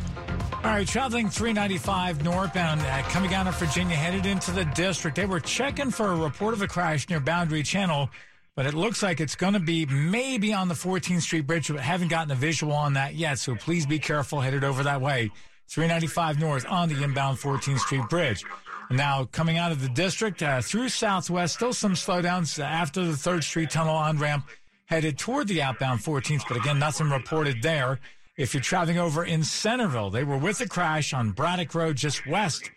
All 0.52 0.70
right, 0.70 0.87
traveling 0.87 1.28
395 1.28 2.23
northbound, 2.23 2.80
uh, 2.80 3.02
coming 3.09 3.35
out 3.35 3.49
of 3.49 3.59
Virginia, 3.59 3.97
headed 3.97 4.25
into 4.25 4.52
the 4.52 4.66
district. 4.66 5.16
They 5.16 5.26
were 5.26 5.40
checking 5.40 5.90
for 5.90 6.12
a 6.12 6.16
report 6.16 6.54
of 6.54 6.62
a 6.62 6.68
crash 6.68 7.09
near 7.09 7.18
Boundary 7.18 7.64
Channel, 7.64 8.09
but 8.54 8.66
it 8.66 8.75
looks 8.75 9.02
like 9.02 9.18
it's 9.18 9.35
going 9.35 9.54
to 9.54 9.59
be 9.59 9.85
maybe 9.87 10.52
on 10.52 10.68
the 10.68 10.75
14th 10.75 11.23
Street 11.23 11.44
Bridge. 11.49 11.66
But 11.66 11.80
haven't 11.80 12.06
gotten 12.06 12.30
a 12.30 12.37
visual 12.37 12.73
on 12.73 12.92
that 12.92 13.16
yet, 13.16 13.40
so 13.40 13.56
please 13.56 13.85
be 13.85 13.99
careful 13.99 14.40
headed 14.40 14.62
over 14.62 14.85
that 14.85 15.00
way. 15.00 15.32
395 15.70 16.40
north 16.40 16.66
on 16.68 16.88
the 16.88 17.02
inbound 17.02 17.38
14th 17.38 17.78
Street 17.78 18.08
Bridge. 18.08 18.44
Now, 18.90 19.24
coming 19.30 19.56
out 19.56 19.70
of 19.70 19.80
the 19.80 19.88
district 19.88 20.42
uh, 20.42 20.60
through 20.60 20.88
Southwest, 20.88 21.54
still 21.54 21.72
some 21.72 21.92
slowdowns 21.92 22.62
after 22.62 23.04
the 23.04 23.12
3rd 23.12 23.44
Street 23.44 23.70
Tunnel 23.70 23.94
on 23.94 24.18
ramp 24.18 24.48
headed 24.86 25.16
toward 25.16 25.46
the 25.46 25.62
outbound 25.62 26.00
14th, 26.00 26.42
but 26.48 26.56
again, 26.56 26.80
nothing 26.80 27.08
reported 27.08 27.62
there. 27.62 28.00
If 28.36 28.52
you're 28.52 28.62
traveling 28.62 28.98
over 28.98 29.24
in 29.24 29.44
Centreville, 29.44 30.10
they 30.10 30.24
were 30.24 30.38
with 30.38 30.60
a 30.60 30.68
crash 30.68 31.14
on 31.14 31.30
Braddock 31.30 31.72
Road 31.72 31.96
just 31.96 32.26
west 32.26 32.68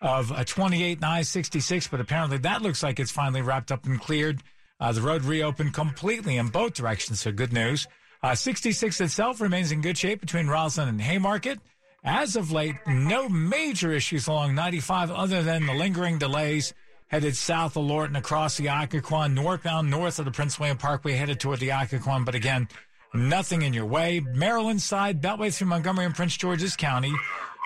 of 0.00 0.32
a 0.32 0.44
28 0.44 0.98
and 0.98 1.04
I-66, 1.04 1.88
but 1.88 2.00
apparently 2.00 2.38
that 2.38 2.62
looks 2.62 2.82
like 2.82 2.98
it's 2.98 3.12
finally 3.12 3.42
wrapped 3.42 3.70
up 3.70 3.86
and 3.86 4.00
cleared. 4.00 4.42
Uh, 4.80 4.90
the 4.90 5.02
road 5.02 5.22
reopened 5.22 5.74
completely 5.74 6.38
in 6.38 6.48
both 6.48 6.74
directions, 6.74 7.20
so 7.20 7.30
good 7.30 7.52
news. 7.52 7.86
Uh, 8.22 8.34
66 8.34 9.00
itself 9.00 9.40
remains 9.40 9.70
in 9.70 9.82
good 9.82 9.96
shape 9.96 10.20
between 10.20 10.46
Rosslyn 10.46 10.88
and 10.88 11.00
Haymarket. 11.00 11.60
As 12.02 12.34
of 12.34 12.50
late, 12.50 12.76
no 12.86 13.28
major 13.28 13.92
issues 13.92 14.26
along 14.26 14.54
95 14.54 15.10
other 15.10 15.42
than 15.42 15.66
the 15.66 15.74
lingering 15.74 16.18
delays 16.18 16.72
headed 17.08 17.36
south 17.36 17.76
of 17.76 17.84
Lorton 17.84 18.16
across 18.16 18.56
the 18.56 18.68
Occoquan, 18.68 19.34
northbound 19.34 19.90
north 19.90 20.18
of 20.18 20.24
the 20.24 20.30
Prince 20.30 20.58
William 20.58 20.78
Parkway 20.78 21.12
headed 21.12 21.40
toward 21.40 21.60
the 21.60 21.72
Occoquan. 21.72 22.24
But 22.24 22.34
again, 22.34 22.68
nothing 23.12 23.62
in 23.62 23.74
your 23.74 23.84
way. 23.84 24.20
Maryland 24.20 24.80
side, 24.80 25.20
Beltway 25.20 25.54
through 25.54 25.66
Montgomery 25.66 26.06
and 26.06 26.14
Prince 26.14 26.36
George's 26.36 26.74
County. 26.74 27.12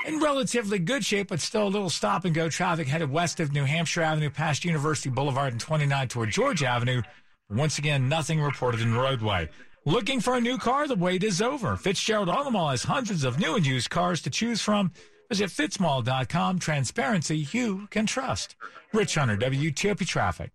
In 0.07 0.19
relatively 0.19 0.81
good 0.81 1.05
shape, 1.05 1.29
but 1.29 1.41
still 1.41 1.69
a 1.69 1.71
little 1.71 1.89
stop 1.89 2.25
and 2.25 2.35
go 2.35 2.49
traffic 2.49 2.89
headed 2.89 3.11
west 3.11 3.39
of 3.39 3.53
New 3.53 3.65
Hampshire 3.65 4.03
Avenue 4.03 4.31
past 4.31 4.65
University 4.65 5.11
Boulevard 5.11 5.53
and 5.53 5.61
29 5.61 6.09
toward 6.09 6.31
Georgia 6.31 6.67
Avenue. 6.67 7.03
Once 7.51 7.79
again, 7.79 8.09
nothing 8.09 8.41
reported 8.41 8.81
in 8.81 8.95
roadway. 8.95 9.49
Looking 9.87 10.21
for 10.21 10.35
a 10.35 10.41
new 10.41 10.57
car? 10.57 10.89
The 10.89 10.95
wait 10.95 11.23
is 11.23 11.43
over. 11.43 11.77
Fitzgerald 11.77 12.31
Auto 12.31 12.51
Mall 12.51 12.71
has 12.71 12.85
hundreds 12.85 13.23
of 13.23 13.39
new 13.39 13.55
and 13.57 13.67
used 13.67 13.91
cars 13.91 14.23
to 14.23 14.31
choose 14.31 14.63
from. 14.63 14.93
Visit 15.29 15.51
fitzmall.com. 15.51 16.59
Transparency 16.59 17.47
you 17.53 17.87
can 17.91 18.07
trust. 18.07 18.57
Rich 18.95 19.17
Hunter, 19.17 19.37
WTOP 19.37 20.07
Traffic. 20.07 20.53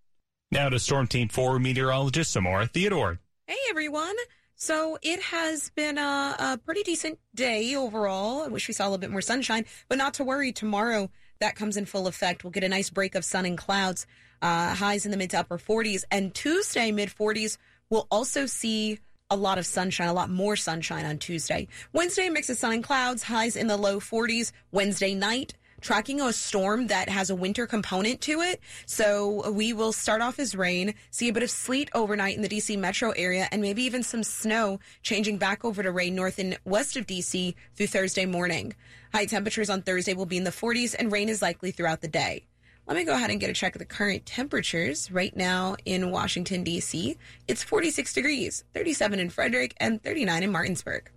Now 0.50 0.70
to 0.70 0.80
Storm 0.80 1.06
Team 1.06 1.30
4 1.30 1.60
meteorologist 1.60 2.32
Samara 2.32 2.66
Theodore. 2.66 3.20
Hey, 3.46 3.58
everyone. 3.70 4.16
So 4.56 4.98
it 5.04 5.22
has 5.22 5.70
been 5.76 6.00
a, 6.00 6.36
a, 6.40 6.60
pretty 6.66 6.82
decent 6.82 7.20
day 7.36 7.76
overall. 7.76 8.42
I 8.42 8.48
wish 8.48 8.68
we 8.68 8.74
saw 8.74 8.86
a 8.86 8.90
little 8.90 8.98
bit 8.98 9.12
more 9.12 9.22
sunshine, 9.22 9.66
but 9.90 10.00
not 10.00 10.16
to 10.16 10.24
worry. 10.24 10.52
Tomorrow, 10.52 11.12
that 11.40 11.56
comes 11.56 11.78
in 11.78 11.86
full 11.86 12.08
effect. 12.08 12.44
We'll 12.44 12.50
get 12.50 12.64
a 12.64 12.70
nice 12.70 12.90
break 12.90 13.14
of 13.14 13.24
sun 13.24 13.46
and 13.46 13.60
clouds, 13.60 14.08
uh, 14.42 14.74
highs 14.74 15.06
in 15.06 15.12
the 15.12 15.18
mid 15.18 15.30
to 15.30 15.40
upper 15.40 15.60
40s. 15.60 16.04
And 16.10 16.34
Tuesday, 16.34 16.92
mid 16.92 17.10
40s, 17.10 17.60
we'll 17.92 18.08
also 18.10 18.48
see 18.48 18.98
a 19.32 19.36
lot 19.36 19.58
of 19.60 19.66
sunshine, 19.66 20.08
a 20.08 20.14
lot 20.14 20.30
more 20.30 20.56
sunshine 20.56 21.06
on 21.06 21.18
Tuesday. 21.18 21.68
Wednesday, 21.94 22.30
mix 22.30 22.50
of 22.50 22.58
sun 22.58 22.74
and 22.74 22.84
clouds, 22.84 23.24
highs 23.24 23.56
in 23.56 23.68
the 23.68 23.78
low 23.78 24.00
40s. 24.00 24.52
Wednesday 24.72 25.14
night, 25.14 25.54
tracking 25.82 26.20
a 26.20 26.34
storm 26.34 26.88
that 26.88 27.10
has 27.10 27.30
a 27.30 27.36
winter 27.36 27.68
component 27.68 28.22
to 28.22 28.42
it. 28.42 28.60
So 28.88 29.52
we 29.52 29.72
will 29.74 29.92
start 29.92 30.22
off 30.22 30.40
as 30.40 30.56
rain, 30.56 30.96
see 31.12 31.30
a 31.30 31.34
bit 31.34 31.44
of 31.44 31.52
sleet 31.52 31.90
overnight 31.94 32.36
in 32.36 32.42
the 32.42 32.50
DC 32.50 32.78
metro 32.78 33.12
area, 33.12 33.48
and 33.52 33.62
maybe 33.62 33.84
even 33.84 34.02
some 34.02 34.24
snow 34.24 34.80
changing 35.04 35.38
back 35.38 35.64
over 35.64 35.84
to 35.84 35.92
rain 35.92 36.16
north 36.16 36.40
and 36.40 36.58
west 36.66 36.98
of 36.98 37.06
DC 37.06 37.54
through 37.76 37.88
Thursday 37.88 38.26
morning. 38.26 38.74
High 39.14 39.26
temperatures 39.26 39.70
on 39.70 39.84
Thursday 39.84 40.16
will 40.16 40.26
be 40.26 40.38
in 40.38 40.44
the 40.44 40.50
40s 40.50 40.96
and 40.98 41.12
rain 41.12 41.30
is 41.30 41.42
likely 41.42 41.72
throughout 41.72 42.02
the 42.02 42.08
day. 42.08 42.46
Let 42.90 42.96
me 42.96 43.04
go 43.04 43.14
ahead 43.14 43.30
and 43.30 43.40
get 43.40 43.52
a 43.52 43.54
check 43.54 43.76
of 43.76 43.80
the 43.80 43.86
current 43.86 44.26
temperatures 44.26 45.12
right 45.12 45.36
now 45.38 45.76
in 45.86 46.10
Washington, 46.10 46.64
D.C. 46.64 47.18
It's 47.48 47.62
46 47.62 48.16
degrees, 48.16 48.64
37 48.74 49.20
in 49.20 49.30
Frederick, 49.30 49.76
and 49.78 50.02
39 50.02 50.42
in 50.42 50.52
Martinsburg. 50.52 51.12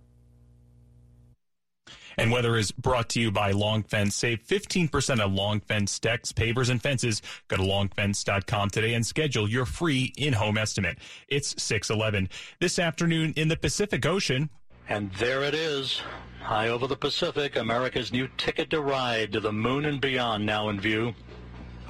And 2.15 2.31
weather 2.31 2.57
is 2.57 2.71
brought 2.71 3.09
to 3.09 3.19
you 3.19 3.31
by 3.31 3.49
Long 3.49 3.81
Fence. 3.81 4.15
Save 4.15 4.43
15% 4.45 5.19
on 5.19 5.35
Long 5.35 5.61
Fence 5.61 5.97
decks, 5.97 6.31
pavers, 6.31 6.69
and 6.69 6.79
fences. 6.79 7.23
Go 7.47 7.57
to 7.57 7.63
longfence.com 7.63 8.69
today 8.69 8.93
and 8.93 9.03
schedule 9.03 9.49
your 9.49 9.65
free 9.65 10.13
in-home 10.15 10.59
estimate. 10.59 10.99
It's 11.27 11.59
611. 11.59 12.29
This 12.59 12.77
afternoon 12.77 13.33
in 13.35 13.47
the 13.47 13.57
Pacific 13.57 14.05
Ocean. 14.05 14.51
And 14.87 15.11
there 15.13 15.41
it 15.41 15.55
is. 15.55 16.01
High 16.39 16.67
over 16.67 16.85
the 16.85 16.95
Pacific, 16.95 17.55
America's 17.55 18.11
new 18.11 18.27
ticket 18.37 18.69
to 18.69 18.81
ride 18.81 19.31
to 19.31 19.39
the 19.39 19.51
moon 19.51 19.85
and 19.85 19.99
beyond 19.99 20.45
now 20.45 20.69
in 20.69 20.79
view. 20.79 21.15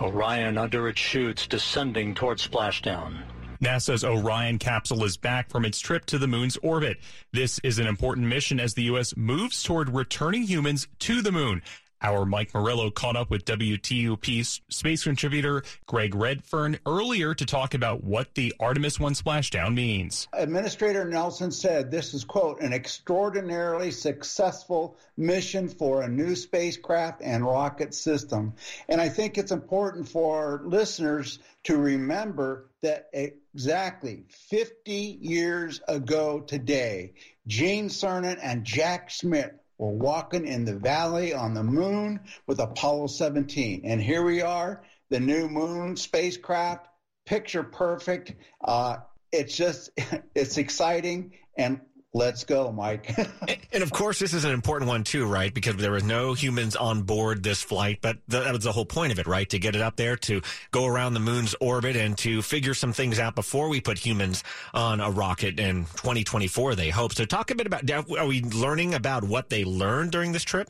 Orion 0.02 0.58
under 0.58 0.88
its 0.88 1.00
chutes 1.00 1.48
descending 1.48 2.16
toward 2.16 2.40
splashdown. 2.40 3.24
NASA's 3.62 4.04
Orion 4.04 4.60
capsule 4.60 5.06
is 5.06 5.16
back 5.16 5.50
from 5.50 5.64
its 5.64 5.80
trip 5.80 6.06
to 6.08 6.18
the 6.18 6.28
moon's 6.28 6.58
orbit. 6.58 6.98
This 7.32 7.60
is 7.64 7.80
an 7.80 7.88
important 7.88 8.28
mission 8.28 8.60
as 8.60 8.74
the 8.74 8.84
U.S. 8.84 9.16
moves 9.16 9.64
toward 9.64 9.90
returning 9.90 10.44
humans 10.44 10.88
to 11.00 11.22
the 11.22 11.32
moon. 11.32 11.62
Our 12.04 12.26
Mike 12.26 12.54
Murillo 12.54 12.92
caught 12.92 13.16
up 13.16 13.30
with 13.30 13.46
WTOP 13.46 14.62
space 14.70 15.04
contributor 15.06 15.64
Greg 15.86 16.14
Redfern 16.14 16.78
earlier 16.86 17.34
to 17.34 17.46
talk 17.46 17.74
about 17.74 18.04
what 18.04 18.36
the 18.36 18.54
Artemis 18.60 19.00
1 19.00 19.14
splashdown 19.14 19.74
means. 19.74 20.28
Administrator 20.34 21.06
Nelson 21.06 21.50
said 21.50 21.90
this 21.90 22.14
is, 22.14 22.26
quote, 22.26 22.60
an 22.60 22.74
extraordinarily 22.74 23.90
successful 23.90 24.98
mission 25.16 25.70
for 25.70 26.02
a 26.02 26.10
new 26.10 26.36
spacecraft 26.36 27.22
and 27.24 27.46
rocket 27.46 27.94
system. 27.94 28.54
And 28.90 29.00
I 29.00 29.08
think 29.08 29.38
it's 29.38 29.54
important 29.54 30.10
for 30.10 30.62
listeners 30.66 31.40
to 31.64 31.78
remember 31.78 32.70
that 32.82 33.10
exactly 33.14 34.26
50 34.50 34.92
years 35.22 35.80
ago 35.88 36.42
today, 36.42 37.14
Gene 37.48 37.88
Cernan 37.88 38.40
and 38.42 38.66
Jack 38.66 39.10
Schmitt 39.10 39.62
were 39.77 39.92
walking 39.92 40.46
in 40.46 40.65
the 40.65 40.75
valley 40.75 41.34
on 41.34 41.53
the 41.53 41.63
moon 41.63 42.20
with 42.48 42.60
Apollo 42.60 43.08
17. 43.08 43.82
And 43.86 44.01
here 44.01 44.24
we 44.24 44.42
are, 44.42 44.84
the 45.10 45.20
new 45.20 45.48
moon 45.48 45.96
spacecraft, 45.96 46.88
picture 47.25 47.63
perfect. 47.63 48.34
Uh, 48.63 48.98
it's 49.32 49.56
just, 49.56 49.89
it's 50.36 50.58
exciting. 50.58 51.34
And 51.58 51.82
Let's 52.15 52.43
go, 52.43 52.72
Mike. 52.72 53.12
and 53.74 53.82
of 53.82 53.91
course, 53.91 54.20
this 54.20 54.36
is 54.36 54.46
an 54.46 54.51
important 54.51 54.88
one 54.88 55.03
too, 55.03 55.25
right? 55.25 55.51
Because 55.51 55.77
there 55.77 55.91
was 55.91 56.03
no 56.03 56.34
humans 56.34 56.75
on 56.75 57.01
board 57.01 57.41
this 57.41 57.63
flight, 57.63 58.00
but 58.01 58.20
that 58.27 58.53
was 58.53 58.63
the 58.63 58.72
whole 58.72 58.86
point 58.86 59.12
of 59.12 59.17
it, 59.17 59.25
right? 59.25 59.50
To 59.50 59.58
get 59.58 59.75
it 59.75 59.82
up 59.82 59.96
there, 59.96 60.15
to 60.17 60.41
go 60.70 60.86
around 60.86 61.15
the 61.15 61.20
moon's 61.20 61.55
orbit 61.60 61.96
and 61.96 62.15
to 62.20 62.43
figure 62.43 62.75
some 62.75 62.93
things 62.93 63.17
out 63.17 63.34
before 63.34 63.67
we 63.67 63.82
put 63.82 63.98
humans 63.98 64.43
on 64.75 65.00
a 65.00 65.10
rocket 65.10 65.60
in 65.60 65.86
2024, 65.86 66.75
they 66.75 66.91
hope. 66.91 67.13
So 67.13 67.25
talk 67.25 67.50
a 67.50 67.55
bit 67.55 67.65
about, 67.65 67.89
are 67.91 68.27
we 68.27 68.43
learning 68.43 68.93
about 68.93 69.24
what 69.24 69.50
they 69.50 69.65
learned 69.65 70.12
during 70.12 70.34
this 70.34 70.43
trip? 70.43 70.70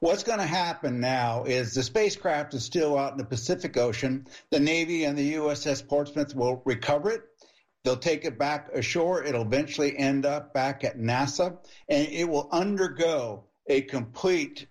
What's 0.00 0.22
going 0.22 0.38
to 0.38 0.46
happen 0.46 1.00
now 1.00 1.44
is 1.44 1.74
the 1.74 1.82
spacecraft 1.82 2.54
is 2.54 2.64
still 2.64 2.98
out 2.98 3.12
in 3.12 3.18
the 3.18 3.24
Pacific 3.24 3.76
Ocean. 3.76 4.26
The 4.50 4.60
Navy 4.60 5.04
and 5.04 5.18
the 5.18 5.34
USS 5.34 5.86
Portsmouth 5.86 6.34
will 6.34 6.62
recover 6.64 7.10
it 7.10 7.22
They'll 7.84 7.96
take 7.96 8.24
it 8.24 8.38
back 8.38 8.70
ashore. 8.72 9.22
It'll 9.22 9.42
eventually 9.42 9.96
end 9.96 10.24
up 10.24 10.54
back 10.54 10.84
at 10.84 10.98
NASA 10.98 11.58
and 11.88 12.08
it 12.08 12.28
will 12.28 12.48
undergo 12.50 13.44
a 13.66 13.82
complete 13.82 14.66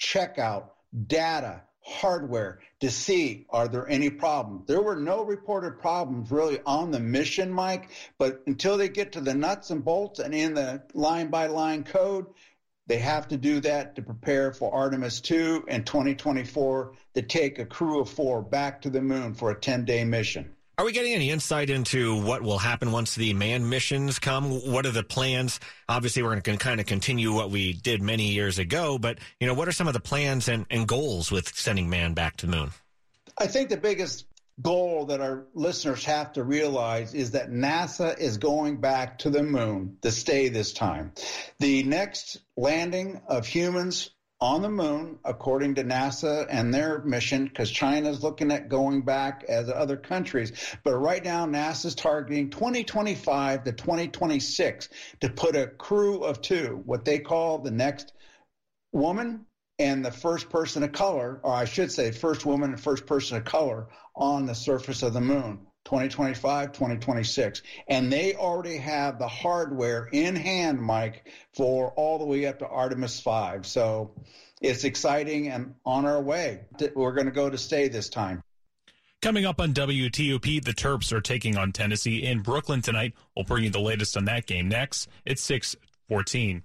checkout, 0.00 0.70
data, 1.06 1.62
hardware 1.86 2.58
to 2.80 2.90
see 2.90 3.46
are 3.50 3.68
there 3.68 3.88
any 3.88 4.10
problems. 4.10 4.66
There 4.66 4.82
were 4.82 4.96
no 4.96 5.22
reported 5.22 5.78
problems 5.78 6.30
really 6.30 6.58
on 6.66 6.90
the 6.90 6.98
mission, 6.98 7.52
Mike, 7.52 7.90
but 8.18 8.42
until 8.46 8.76
they 8.76 8.88
get 8.88 9.12
to 9.12 9.20
the 9.20 9.34
nuts 9.34 9.70
and 9.70 9.84
bolts 9.84 10.18
and 10.18 10.34
in 10.34 10.54
the 10.54 10.82
line 10.94 11.28
by 11.28 11.46
line 11.46 11.84
code, 11.84 12.26
they 12.88 12.98
have 12.98 13.28
to 13.28 13.36
do 13.36 13.60
that 13.60 13.96
to 13.96 14.02
prepare 14.02 14.52
for 14.52 14.74
Artemis 14.74 15.20
2 15.20 15.66
in 15.68 15.84
2024 15.84 16.94
to 17.14 17.22
take 17.22 17.58
a 17.58 17.66
crew 17.66 18.00
of 18.00 18.08
four 18.08 18.42
back 18.42 18.82
to 18.82 18.90
the 18.90 19.02
moon 19.02 19.34
for 19.34 19.50
a 19.50 19.60
10 19.60 19.84
day 19.84 20.04
mission. 20.04 20.55
Are 20.78 20.84
we 20.84 20.92
getting 20.92 21.14
any 21.14 21.30
insight 21.30 21.70
into 21.70 22.20
what 22.20 22.42
will 22.42 22.58
happen 22.58 22.92
once 22.92 23.14
the 23.14 23.32
manned 23.32 23.70
missions 23.70 24.18
come? 24.18 24.50
What 24.50 24.84
are 24.84 24.90
the 24.90 25.02
plans? 25.02 25.58
Obviously, 25.88 26.22
we're 26.22 26.38
going 26.38 26.58
to 26.58 26.62
kind 26.62 26.80
of 26.80 26.86
continue 26.86 27.32
what 27.32 27.50
we 27.50 27.72
did 27.72 28.02
many 28.02 28.32
years 28.32 28.58
ago, 28.58 28.98
but 28.98 29.18
you 29.40 29.46
know, 29.46 29.54
what 29.54 29.68
are 29.68 29.72
some 29.72 29.88
of 29.88 29.94
the 29.94 30.00
plans 30.00 30.48
and, 30.48 30.66
and 30.68 30.86
goals 30.86 31.32
with 31.32 31.48
sending 31.56 31.88
man 31.88 32.12
back 32.12 32.36
to 32.36 32.46
the 32.46 32.54
moon? 32.54 32.72
I 33.38 33.46
think 33.46 33.70
the 33.70 33.78
biggest 33.78 34.26
goal 34.60 35.06
that 35.06 35.22
our 35.22 35.46
listeners 35.54 36.04
have 36.04 36.34
to 36.34 36.44
realize 36.44 37.14
is 37.14 37.30
that 37.30 37.50
NASA 37.50 38.18
is 38.18 38.36
going 38.36 38.76
back 38.76 39.16
to 39.20 39.30
the 39.30 39.42
moon 39.42 39.96
to 40.02 40.10
stay 40.10 40.50
this 40.50 40.74
time. 40.74 41.12
The 41.58 41.84
next 41.84 42.36
landing 42.54 43.22
of 43.28 43.46
humans 43.46 44.10
on 44.40 44.60
the 44.60 44.68
moon, 44.68 45.18
according 45.24 45.74
to 45.76 45.84
NASA 45.84 46.46
and 46.50 46.72
their 46.72 47.02
mission, 47.02 47.46
because 47.46 47.70
China's 47.70 48.22
looking 48.22 48.52
at 48.52 48.68
going 48.68 49.02
back 49.02 49.44
as 49.48 49.70
other 49.70 49.96
countries. 49.96 50.52
But 50.84 50.96
right 50.96 51.24
now, 51.24 51.46
NASA's 51.46 51.94
targeting 51.94 52.50
2025 52.50 53.64
to 53.64 53.72
2026 53.72 54.88
to 55.20 55.28
put 55.30 55.56
a 55.56 55.66
crew 55.66 56.22
of 56.22 56.42
two, 56.42 56.82
what 56.84 57.04
they 57.04 57.18
call 57.18 57.58
the 57.58 57.70
next 57.70 58.12
woman 58.92 59.46
and 59.78 60.04
the 60.04 60.12
first 60.12 60.50
person 60.50 60.82
of 60.82 60.92
color, 60.92 61.40
or 61.42 61.52
I 61.52 61.64
should 61.64 61.92
say, 61.92 62.10
first 62.10 62.44
woman 62.44 62.70
and 62.70 62.80
first 62.80 63.06
person 63.06 63.38
of 63.38 63.44
color 63.44 63.88
on 64.14 64.46
the 64.46 64.54
surface 64.54 65.02
of 65.02 65.12
the 65.12 65.20
moon. 65.20 65.65
2025, 65.86 66.72
2026. 66.72 67.62
And 67.86 68.12
they 68.12 68.34
already 68.34 68.76
have 68.76 69.20
the 69.20 69.28
hardware 69.28 70.08
in 70.12 70.34
hand, 70.34 70.80
Mike, 70.80 71.32
for 71.54 71.92
all 71.92 72.18
the 72.18 72.24
way 72.24 72.46
up 72.46 72.58
to 72.58 72.66
Artemis 72.66 73.20
5. 73.20 73.64
So 73.64 74.10
it's 74.60 74.82
exciting 74.82 75.48
and 75.48 75.74
on 75.86 76.04
our 76.04 76.20
way. 76.20 76.62
We're 76.94 77.14
going 77.14 77.26
to 77.26 77.32
go 77.32 77.48
to 77.48 77.56
stay 77.56 77.86
this 77.86 78.08
time. 78.08 78.42
Coming 79.22 79.46
up 79.46 79.60
on 79.60 79.72
WTOP, 79.72 80.64
the 80.64 80.74
Terps 80.74 81.12
are 81.12 81.20
taking 81.20 81.56
on 81.56 81.70
Tennessee 81.70 82.24
in 82.24 82.40
Brooklyn 82.40 82.82
tonight. 82.82 83.14
We'll 83.36 83.44
bring 83.44 83.62
you 83.62 83.70
the 83.70 83.80
latest 83.80 84.16
on 84.16 84.24
that 84.24 84.46
game 84.46 84.68
next. 84.68 85.08
It's 85.24 85.42
614. 85.42 86.64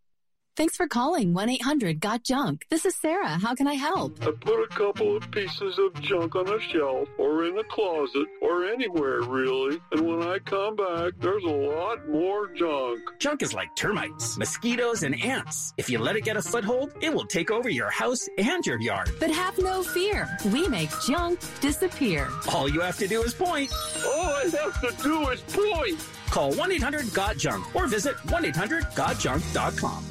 Thanks 0.57 0.75
for 0.75 0.85
calling 0.85 1.33
1 1.33 1.47
800 1.49 2.01
Got 2.01 2.23
Junk. 2.23 2.65
This 2.69 2.85
is 2.85 2.93
Sarah. 2.95 3.39
How 3.39 3.55
can 3.55 3.67
I 3.67 3.75
help? 3.75 4.17
I 4.21 4.31
put 4.31 4.61
a 4.61 4.67
couple 4.67 5.15
of 5.15 5.31
pieces 5.31 5.79
of 5.79 5.93
junk 6.01 6.35
on 6.35 6.47
a 6.49 6.59
shelf 6.59 7.07
or 7.17 7.45
in 7.45 7.57
a 7.57 7.63
closet 7.63 8.27
or 8.41 8.65
anywhere 8.65 9.21
really, 9.21 9.79
and 9.93 10.05
when 10.05 10.21
I 10.21 10.39
come 10.39 10.75
back, 10.75 11.13
there's 11.19 11.43
a 11.45 11.47
lot 11.47 12.07
more 12.09 12.47
junk. 12.53 12.99
Junk 13.19 13.41
is 13.43 13.53
like 13.53 13.73
termites, 13.77 14.37
mosquitoes, 14.37 15.03
and 15.03 15.19
ants. 15.23 15.73
If 15.77 15.89
you 15.89 15.99
let 15.99 16.17
it 16.17 16.25
get 16.25 16.35
a 16.35 16.41
foothold, 16.41 16.91
it 17.01 17.13
will 17.13 17.25
take 17.25 17.49
over 17.49 17.69
your 17.69 17.89
house 17.89 18.27
and 18.37 18.65
your 18.65 18.79
yard. 18.81 19.09
But 19.21 19.31
have 19.31 19.57
no 19.57 19.83
fear. 19.83 20.27
We 20.51 20.67
make 20.67 20.89
junk 21.07 21.39
disappear. 21.61 22.27
All 22.53 22.67
you 22.67 22.81
have 22.81 22.97
to 22.97 23.07
do 23.07 23.23
is 23.23 23.33
point. 23.33 23.71
All 24.05 24.25
I 24.25 24.43
have 24.61 24.81
to 24.81 25.01
do 25.01 25.29
is 25.29 25.41
point. 25.41 26.05
Call 26.29 26.53
1 26.53 26.71
800 26.73 27.13
Got 27.13 27.37
Junk 27.37 27.73
or 27.73 27.87
visit 27.87 28.15
1 28.29 28.45
800 28.45 28.83
GotJunk.com. 28.83 30.10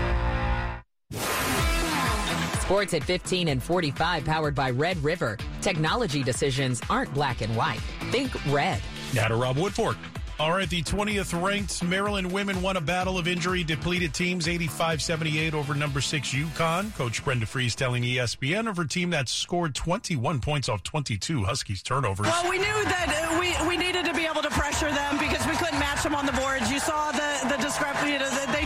Sports 2.71 2.93
at 2.93 3.03
15 3.03 3.49
and 3.49 3.61
45 3.61 4.23
powered 4.23 4.55
by 4.55 4.69
Red 4.69 4.95
River. 5.03 5.37
Technology 5.59 6.23
decisions 6.23 6.79
aren't 6.89 7.13
black 7.13 7.41
and 7.41 7.53
white. 7.53 7.81
Think 8.11 8.33
red. 8.45 8.81
Now 9.13 9.27
to 9.27 9.35
Rob 9.35 9.57
Woodfork. 9.57 9.97
All 10.39 10.51
right, 10.51 10.69
the 10.69 10.81
20th 10.81 11.43
ranked 11.43 11.83
Maryland 11.83 12.31
women 12.31 12.61
won 12.61 12.77
a 12.77 12.81
battle 12.81 13.17
of 13.17 13.27
injury 13.27 13.65
depleted 13.65 14.13
teams 14.13 14.47
85 14.47 15.01
78 15.01 15.53
over 15.53 15.75
number 15.75 15.99
six 15.99 16.29
UConn. 16.29 16.95
Coach 16.95 17.25
Brenda 17.25 17.45
Frese 17.45 17.75
telling 17.75 18.03
ESPN 18.03 18.69
of 18.69 18.77
her 18.77 18.85
team 18.85 19.09
that 19.09 19.27
scored 19.27 19.75
21 19.75 20.39
points 20.39 20.69
off 20.69 20.81
22 20.81 21.43
Huskies 21.43 21.83
turnovers. 21.83 22.27
Well, 22.27 22.49
we 22.49 22.57
knew 22.57 22.63
that 22.63 23.11
uh, 23.11 23.37
we, 23.37 23.51
we 23.67 23.75
needed 23.75 24.05
to 24.05 24.13
be 24.13 24.25
able 24.25 24.43
to 24.43 24.49
pressure 24.49 24.89
them 24.89 25.17
because 25.17 25.45
we 25.45 25.57
couldn't 25.57 25.77
match 25.77 26.03
them 26.03 26.15
on 26.15 26.25
the 26.25 26.31
boards. 26.31 26.71
You 26.71 26.79
saw 26.79 27.11
the, 27.11 27.49
the 27.49 27.57
discrepancy. 27.61 28.17
They 28.17 28.17
just 28.19 28.39
abused 28.47 28.60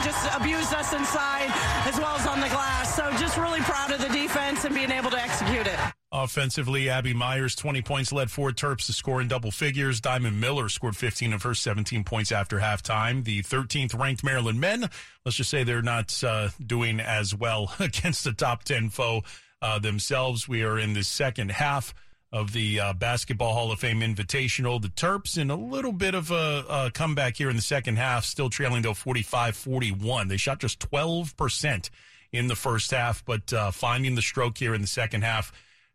Offensively, 6.18 6.88
Abby 6.88 7.14
Meyers, 7.14 7.56
20 7.58 7.82
points, 7.82 8.14
led 8.14 8.32
four 8.32 8.52
Terps 8.52 8.86
to 8.86 8.94
score 8.94 9.20
in 9.20 9.28
double 9.28 9.52
figures. 9.52 10.00
Diamond 10.00 10.40
Miller 10.40 10.70
scored 10.70 10.96
15 10.96 11.34
of 11.34 11.44
her 11.44 11.54
17 11.54 12.06
points 12.06 12.32
after 12.32 12.60
halftime. 12.60 13.26
The 13.26 13.44
13th 13.44 14.00
ranked 14.00 14.24
Maryland 14.24 14.62
men, 14.62 14.90
let's 15.26 15.36
just 15.36 15.50
say 15.50 15.66
they're 15.66 15.82
not 15.82 16.24
uh, 16.24 16.50
doing 16.66 17.02
as 17.02 17.36
well 17.36 17.74
against 17.82 18.24
the 18.24 18.32
top 18.32 18.64
10 18.64 18.92
foe 18.92 19.24
uh, 19.62 19.78
themselves. 19.80 20.48
We 20.48 20.64
are 20.64 20.80
in 20.80 20.94
the 20.94 21.04
second 21.04 21.52
half 21.52 21.94
of 22.32 22.54
the 22.54 22.80
uh, 22.80 22.94
Basketball 22.94 23.54
Hall 23.54 23.74
of 23.74 23.80
Fame 23.80 24.00
Invitational. 24.00 24.82
The 24.82 24.88
Terps 24.88 25.38
in 25.38 25.52
a 25.52 25.58
little 25.58 25.92
bit 25.92 26.16
of 26.16 26.32
a, 26.32 26.64
a 26.70 26.92
comeback 26.94 27.36
here 27.36 27.50
in 27.50 27.58
the 27.58 27.62
second 27.62 27.98
half, 27.98 28.24
still 28.24 28.50
trailing 28.50 28.84
though 28.84 28.94
45 28.94 29.54
41. 29.58 30.30
They 30.30 30.38
shot 30.38 30.60
just 30.60 30.80
12% 30.80 31.90
in 32.32 32.48
the 32.48 32.56
first 32.56 32.92
half, 32.92 33.26
but 33.26 33.52
uh, 33.52 33.72
finding 33.72 34.16
the 34.16 34.22
stroke 34.22 34.58
here 34.58 34.74
in 34.74 34.80
the 34.80 34.88
second 34.88 35.26
half 35.26 35.52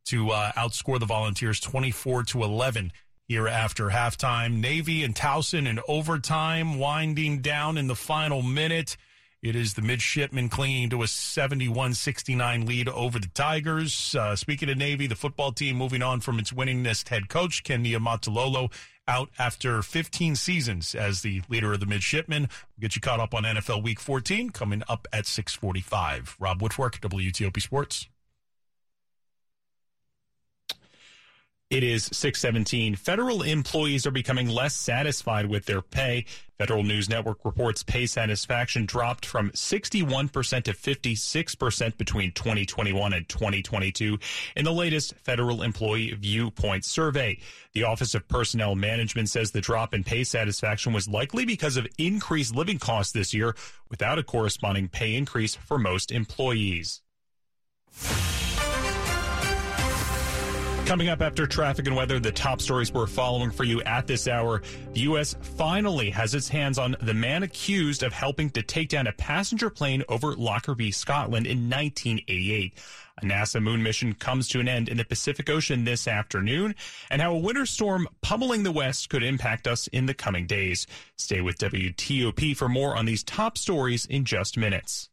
to 0.06 0.30
uh, 0.30 0.52
outscore 0.52 0.98
the 0.98 1.06
Volunteers 1.06 1.60
24 1.60 2.24
to 2.24 2.42
11 2.42 2.92
here 3.28 3.46
after 3.46 3.90
halftime. 3.90 4.60
Navy 4.60 5.04
and 5.04 5.14
Towson 5.14 5.68
in 5.68 5.78
overtime, 5.86 6.78
winding 6.78 7.40
down 7.40 7.78
in 7.78 7.86
the 7.86 7.94
final 7.94 8.42
minute. 8.42 8.96
It 9.42 9.56
is 9.56 9.72
the 9.72 9.82
midshipmen 9.82 10.50
clinging 10.50 10.90
to 10.90 11.02
a 11.02 11.06
71 11.06 11.94
69 11.94 12.66
lead 12.66 12.88
over 12.88 13.18
the 13.18 13.28
Tigers. 13.28 14.14
Uh, 14.14 14.36
speaking 14.36 14.68
of 14.68 14.76
Navy, 14.76 15.06
the 15.06 15.14
football 15.14 15.52
team 15.52 15.76
moving 15.76 16.02
on 16.02 16.20
from 16.20 16.38
its 16.38 16.50
winningest 16.50 17.08
head 17.08 17.28
coach, 17.28 17.64
Ken 17.64 17.82
Niumatalolo, 17.82 18.70
out 19.08 19.30
after 19.38 19.80
15 19.80 20.36
seasons 20.36 20.94
as 20.94 21.22
the 21.22 21.40
leader 21.48 21.72
of 21.72 21.80
the 21.80 21.86
midshipmen. 21.86 22.42
We'll 22.42 22.82
get 22.82 22.96
you 22.96 23.00
caught 23.00 23.18
up 23.20 23.32
on 23.32 23.44
NFL 23.44 23.82
Week 23.82 23.98
14 23.98 24.50
coming 24.50 24.82
up 24.88 25.08
at 25.12 25.24
645. 25.24 26.36
Rob 26.38 26.60
Woodfork, 26.60 27.00
WTOP 27.00 27.62
Sports. 27.62 28.08
It 31.70 31.84
is 31.84 32.06
617. 32.06 32.96
Federal 32.96 33.42
employees 33.42 34.04
are 34.04 34.10
becoming 34.10 34.48
less 34.48 34.74
satisfied 34.74 35.46
with 35.46 35.66
their 35.66 35.80
pay. 35.80 36.24
Federal 36.58 36.82
News 36.82 37.08
Network 37.08 37.44
reports 37.44 37.84
pay 37.84 38.06
satisfaction 38.06 38.86
dropped 38.86 39.24
from 39.24 39.52
61% 39.52 40.64
to 40.64 40.72
56% 40.72 41.96
between 41.96 42.32
2021 42.32 43.12
and 43.12 43.28
2022 43.28 44.18
in 44.56 44.64
the 44.64 44.72
latest 44.72 45.14
Federal 45.14 45.62
Employee 45.62 46.10
Viewpoint 46.14 46.84
survey. 46.84 47.38
The 47.72 47.84
Office 47.84 48.16
of 48.16 48.26
Personnel 48.26 48.74
Management 48.74 49.28
says 49.28 49.52
the 49.52 49.60
drop 49.60 49.94
in 49.94 50.02
pay 50.02 50.24
satisfaction 50.24 50.92
was 50.92 51.06
likely 51.06 51.44
because 51.44 51.76
of 51.76 51.86
increased 51.98 52.52
living 52.52 52.80
costs 52.80 53.12
this 53.12 53.32
year 53.32 53.54
without 53.88 54.18
a 54.18 54.24
corresponding 54.24 54.88
pay 54.88 55.14
increase 55.14 55.54
for 55.54 55.78
most 55.78 56.10
employees. 56.10 57.00
Coming 60.90 61.08
up 61.08 61.22
after 61.22 61.46
traffic 61.46 61.86
and 61.86 61.94
weather, 61.94 62.18
the 62.18 62.32
top 62.32 62.60
stories 62.60 62.92
we're 62.92 63.06
following 63.06 63.52
for 63.52 63.62
you 63.62 63.80
at 63.82 64.08
this 64.08 64.26
hour. 64.26 64.60
The 64.92 65.02
U.S. 65.02 65.36
finally 65.40 66.10
has 66.10 66.34
its 66.34 66.48
hands 66.48 66.80
on 66.80 66.96
the 67.00 67.14
man 67.14 67.44
accused 67.44 68.02
of 68.02 68.12
helping 68.12 68.50
to 68.50 68.62
take 68.62 68.88
down 68.88 69.06
a 69.06 69.12
passenger 69.12 69.70
plane 69.70 70.02
over 70.08 70.34
Lockerbie, 70.34 70.90
Scotland 70.90 71.46
in 71.46 71.70
1988. 71.70 72.74
A 73.18 73.24
NASA 73.24 73.62
moon 73.62 73.84
mission 73.84 74.14
comes 74.14 74.48
to 74.48 74.58
an 74.58 74.66
end 74.66 74.88
in 74.88 74.96
the 74.96 75.04
Pacific 75.04 75.48
Ocean 75.48 75.84
this 75.84 76.08
afternoon, 76.08 76.74
and 77.08 77.22
how 77.22 77.34
a 77.34 77.38
winter 77.38 77.66
storm 77.66 78.08
pummeling 78.20 78.64
the 78.64 78.72
West 78.72 79.10
could 79.10 79.22
impact 79.22 79.68
us 79.68 79.86
in 79.86 80.06
the 80.06 80.14
coming 80.14 80.48
days. 80.48 80.88
Stay 81.16 81.40
with 81.40 81.56
WTOP 81.58 82.56
for 82.56 82.68
more 82.68 82.96
on 82.96 83.06
these 83.06 83.22
top 83.22 83.56
stories 83.56 84.06
in 84.06 84.24
just 84.24 84.56
minutes. 84.56 85.08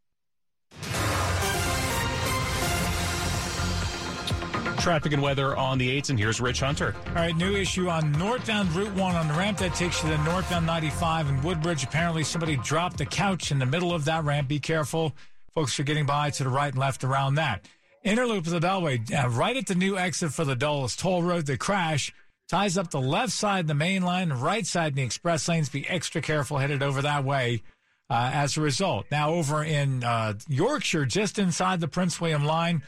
Traffic 4.88 5.12
and 5.12 5.22
weather 5.22 5.54
on 5.58 5.78
the 5.78 6.00
8s, 6.00 6.12
and 6.12 6.18
here's 6.18 6.40
Rich 6.40 6.62
Hunter. 6.62 6.96
All 7.08 7.16
right, 7.16 7.36
new 7.36 7.58
issue 7.58 7.90
on 7.90 8.10
northbound 8.14 8.74
Route 8.74 8.94
1 8.94 9.16
on 9.18 9.28
the 9.28 9.34
ramp 9.34 9.58
that 9.58 9.76
takes 9.76 10.02
you 10.02 10.10
to 10.10 10.18
northbound 10.20 10.66
95 10.66 11.28
in 11.28 11.42
Woodbridge. 11.42 11.84
Apparently, 11.84 12.24
somebody 12.24 12.56
dropped 12.56 13.02
a 13.02 13.06
couch 13.06 13.52
in 13.52 13.60
the 13.60 13.66
middle 13.66 13.94
of 13.94 14.06
that 14.06 14.24
ramp. 14.24 14.48
Be 14.48 14.60
careful. 14.60 15.14
Folks 15.54 15.78
are 15.78 15.84
getting 15.84 16.06
by 16.06 16.30
to 16.30 16.46
the 16.46 16.50
right 16.50 16.70
and 16.72 16.78
left 16.78 17.04
around 17.04 17.36
that. 17.36 17.68
Interloop 18.06 18.38
of 18.38 18.46
the 18.46 18.62
Beltway, 18.62 19.14
uh, 19.14 19.28
right 19.28 19.58
at 19.58 19.68
the 19.68 19.76
new 19.76 19.98
exit 19.98 20.32
for 20.32 20.46
the 20.46 20.56
Dulles 20.56 20.96
Toll 20.96 21.22
Road. 21.22 21.48
The 21.48 21.58
crash 21.58 22.14
ties 22.48 22.78
up 22.78 22.90
the 22.90 23.02
left 23.02 23.34
side, 23.34 23.68
the 23.68 23.74
main 23.74 24.04
line, 24.04 24.30
right 24.32 24.66
side, 24.66 24.94
in 24.94 24.96
the 24.96 25.04
express 25.04 25.50
lanes. 25.50 25.68
Be 25.68 25.86
extra 25.90 26.22
careful 26.22 26.60
headed 26.60 26.82
over 26.82 27.02
that 27.02 27.26
way. 27.26 27.62
uh, 28.10 28.32
as 28.34 28.56
a 28.56 28.62
result. 28.62 29.06
Now, 29.12 29.32
over 29.32 29.66
in 29.66 30.02
uh, 30.06 30.36
Yorkshire, 30.48 31.06
just 31.06 31.38
inside 31.38 31.82
the 31.82 31.90
Prince 31.90 32.22
William 32.22 32.46
line, 32.46 32.84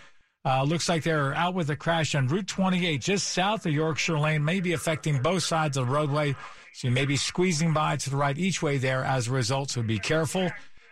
uh, 0.45 0.63
looks 0.63 0.87
like 0.87 1.03
they're 1.03 1.33
out 1.33 1.53
with 1.53 1.69
a 1.69 1.75
crash 1.75 2.15
on 2.15 2.27
Route 2.27 2.47
28, 2.47 3.01
just 3.01 3.29
south 3.29 3.65
of 3.65 3.73
Yorkshire 3.73 4.17
Lane, 4.17 4.43
maybe 4.43 4.73
affecting 4.73 5.21
both 5.21 5.43
sides 5.43 5.77
of 5.77 5.87
the 5.87 5.93
roadway. 5.93 6.35
So 6.73 6.87
you 6.87 6.93
may 6.93 7.05
be 7.05 7.17
squeezing 7.17 7.73
by 7.73 7.97
to 7.97 8.09
the 8.09 8.15
right 8.15 8.37
each 8.37 8.61
way 8.61 8.77
there 8.77 9.03
as 9.03 9.27
a 9.27 9.31
result, 9.31 9.71
so 9.71 9.81
be 9.81 9.99
careful. 9.99 10.49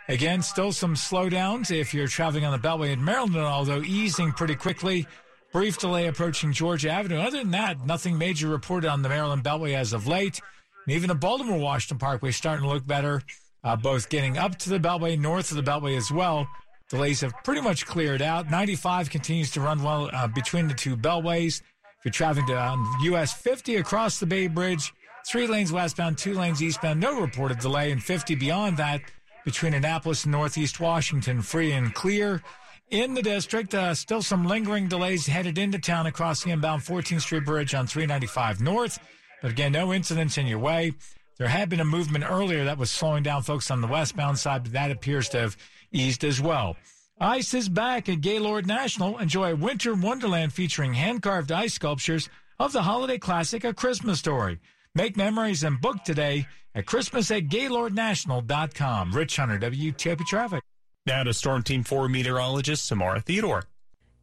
Again, 0.09 0.41
still 0.41 0.71
some 0.71 0.95
slowdowns 0.95 1.71
if 1.71 1.93
you're 1.93 2.07
traveling 2.07 2.45
on 2.45 2.51
the 2.51 2.67
Beltway 2.67 2.91
in 2.91 3.03
Maryland, 3.03 3.37
although 3.37 3.81
easing 3.81 4.31
pretty 4.31 4.55
quickly. 4.55 5.05
Brief 5.53 5.77
delay 5.77 6.07
approaching 6.07 6.51
Georgia 6.51 6.89
Avenue. 6.89 7.17
Other 7.17 7.39
than 7.39 7.51
that, 7.51 7.85
nothing 7.85 8.17
major 8.17 8.47
reported 8.47 8.89
on 8.89 9.01
the 9.01 9.09
Maryland 9.09 9.43
Beltway 9.43 9.75
as 9.75 9.93
of 9.93 10.07
late. 10.07 10.39
And 10.85 10.95
even 10.95 11.07
the 11.09 11.15
Baltimore 11.15 11.59
Washington 11.59 11.99
Parkway 11.99 12.31
starting 12.31 12.63
to 12.63 12.69
look 12.69 12.85
better, 12.85 13.21
uh, 13.63 13.75
both 13.75 14.09
getting 14.09 14.37
up 14.37 14.57
to 14.59 14.69
the 14.69 14.79
Beltway, 14.79 15.19
north 15.19 15.51
of 15.51 15.57
the 15.57 15.63
Beltway 15.63 15.97
as 15.97 16.11
well. 16.11 16.47
Delays 16.89 17.21
have 17.21 17.33
pretty 17.43 17.61
much 17.61 17.85
cleared 17.85 18.21
out. 18.21 18.49
95 18.49 19.09
continues 19.09 19.51
to 19.51 19.61
run 19.61 19.83
well 19.83 20.09
uh, 20.13 20.27
between 20.27 20.67
the 20.67 20.73
two 20.73 20.95
beltways. 20.95 21.61
If 21.99 22.05
you're 22.05 22.11
traveling 22.11 22.49
um, 22.55 22.89
US 23.01 23.33
50 23.33 23.75
across 23.75 24.19
the 24.19 24.25
Bay 24.25 24.47
Bridge, 24.47 24.93
three 25.27 25.47
lanes 25.47 25.71
westbound, 25.71 26.17
two 26.17 26.33
lanes 26.33 26.63
eastbound, 26.63 26.99
no 26.99 27.19
reported 27.19 27.59
delay, 27.59 27.91
and 27.91 28.01
50 28.01 28.35
beyond 28.35 28.77
that 28.77 29.01
between 29.43 29.73
Annapolis 29.73 30.23
and 30.23 30.31
Northeast 30.31 30.79
Washington, 30.79 31.41
free 31.41 31.73
and 31.73 31.93
clear. 31.93 32.41
In 32.89 33.13
the 33.13 33.21
district, 33.21 33.73
uh, 33.73 33.93
still 33.93 34.21
some 34.21 34.45
lingering 34.45 34.87
delays 34.87 35.27
headed 35.27 35.57
into 35.57 35.79
town 35.79 36.05
across 36.05 36.43
the 36.43 36.51
inbound 36.51 36.83
14th 36.83 37.21
Street 37.21 37.43
Bridge 37.43 37.73
on 37.73 37.85
395 37.85 38.61
North. 38.61 38.97
But 39.41 39.51
again, 39.51 39.73
no 39.73 39.93
incidents 39.93 40.37
in 40.37 40.47
your 40.47 40.59
way. 40.59 40.93
There 41.37 41.49
had 41.49 41.69
been 41.69 41.81
a 41.81 41.85
movement 41.85 42.25
earlier 42.27 42.63
that 42.63 42.77
was 42.77 42.89
slowing 42.89 43.23
down 43.23 43.43
folks 43.43 43.69
on 43.69 43.81
the 43.81 43.87
westbound 43.87 44.39
side, 44.39 44.63
but 44.63 44.71
that 44.71 44.89
appears 44.89 45.29
to 45.29 45.39
have 45.39 45.57
eased 45.91 46.23
as 46.23 46.41
well. 46.41 46.75
Ice 47.19 47.53
is 47.53 47.67
back 47.67 48.09
at 48.09 48.21
Gaylord 48.21 48.67
National. 48.67 49.17
Enjoy 49.17 49.51
a 49.51 49.55
winter 49.55 49.95
wonderland 49.95 50.53
featuring 50.53 50.93
hand 50.93 51.21
carved 51.21 51.51
ice 51.51 51.73
sculptures 51.73 52.29
of 52.59 52.73
the 52.73 52.83
holiday 52.83 53.17
classic 53.17 53.63
A 53.63 53.73
Christmas 53.73 54.19
Story. 54.19 54.59
Make 54.93 55.17
memories 55.17 55.63
and 55.63 55.81
book 55.81 56.03
today 56.03 56.47
at 56.75 56.85
Christmas 56.85 57.31
at 57.31 57.43
GaylordNational.com. 57.43 59.11
Rich 59.11 59.35
Hunter, 59.35 59.59
WTOP 59.59 60.25
Traffic. 60.25 60.61
Now 61.07 61.23
to 61.23 61.33
Storm 61.33 61.63
Team 61.63 61.83
4 61.83 62.09
meteorologist 62.09 62.85
Samara 62.85 63.21
Theodore. 63.21 63.63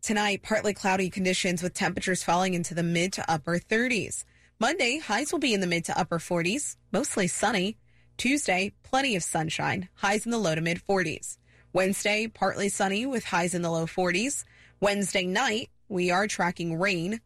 Tonight, 0.03 0.43
partly 0.43 0.75
cloudy 0.75 1.09
conditions 1.09 1.63
with 1.63 1.73
temperatures 1.73 2.23
falling 2.23 2.55
into 2.55 2.75
the 2.75 2.83
mid 2.83 3.13
to 3.15 3.31
upper 3.31 3.59
30s. 3.59 4.25
Monday, 4.61 4.99
highs 4.99 5.33
will 5.33 5.39
be 5.39 5.55
in 5.55 5.61
the 5.61 5.67
mid 5.67 5.87
to 5.87 5.99
upper 5.99 6.19
40s, 6.19 6.77
mostly 6.93 7.27
sunny. 7.27 7.79
Tuesday, 8.17 8.73
plenty 8.83 9.17
of 9.17 9.23
sunshine, 9.23 9.89
highs 9.95 10.27
in 10.27 10.31
the 10.31 10.39
low 10.39 10.55
to 10.55 10.61
mid 10.61 10.81
40s. 10.87 11.39
Wednesday, 11.75 12.29
partly 12.29 12.69
sunny 12.69 13.05
with 13.05 13.25
highs 13.25 13.53
in 13.53 13.63
the 13.63 13.71
low 13.71 13.85
40s. 13.85 14.45
Wednesday 14.81 15.27
night, 15.27 15.71
we 15.89 16.09
are 16.09 16.29
tracking 16.29 16.79
rain, 16.79 17.21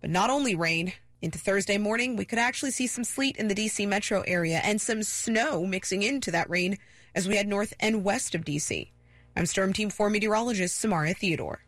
but 0.00 0.08
not 0.08 0.30
only 0.30 0.54
rain. 0.54 0.94
Into 1.20 1.38
Thursday 1.38 1.76
morning, 1.76 2.16
we 2.16 2.24
could 2.24 2.38
actually 2.38 2.70
see 2.70 2.86
some 2.86 3.04
sleet 3.04 3.36
in 3.36 3.48
the 3.48 3.54
DC 3.54 3.86
metro 3.86 4.22
area 4.26 4.62
and 4.64 4.80
some 4.80 5.02
snow 5.02 5.66
mixing 5.66 6.02
into 6.02 6.30
that 6.30 6.48
rain 6.48 6.78
as 7.14 7.28
we 7.28 7.36
head 7.36 7.46
north 7.46 7.74
and 7.78 8.02
west 8.02 8.34
of 8.34 8.42
DC. 8.42 8.90
I'm 9.36 9.44
Storm 9.44 9.74
Team 9.74 9.90
4 9.90 10.08
meteorologist 10.08 10.80
Samara 10.80 11.12
Theodore. 11.12 11.60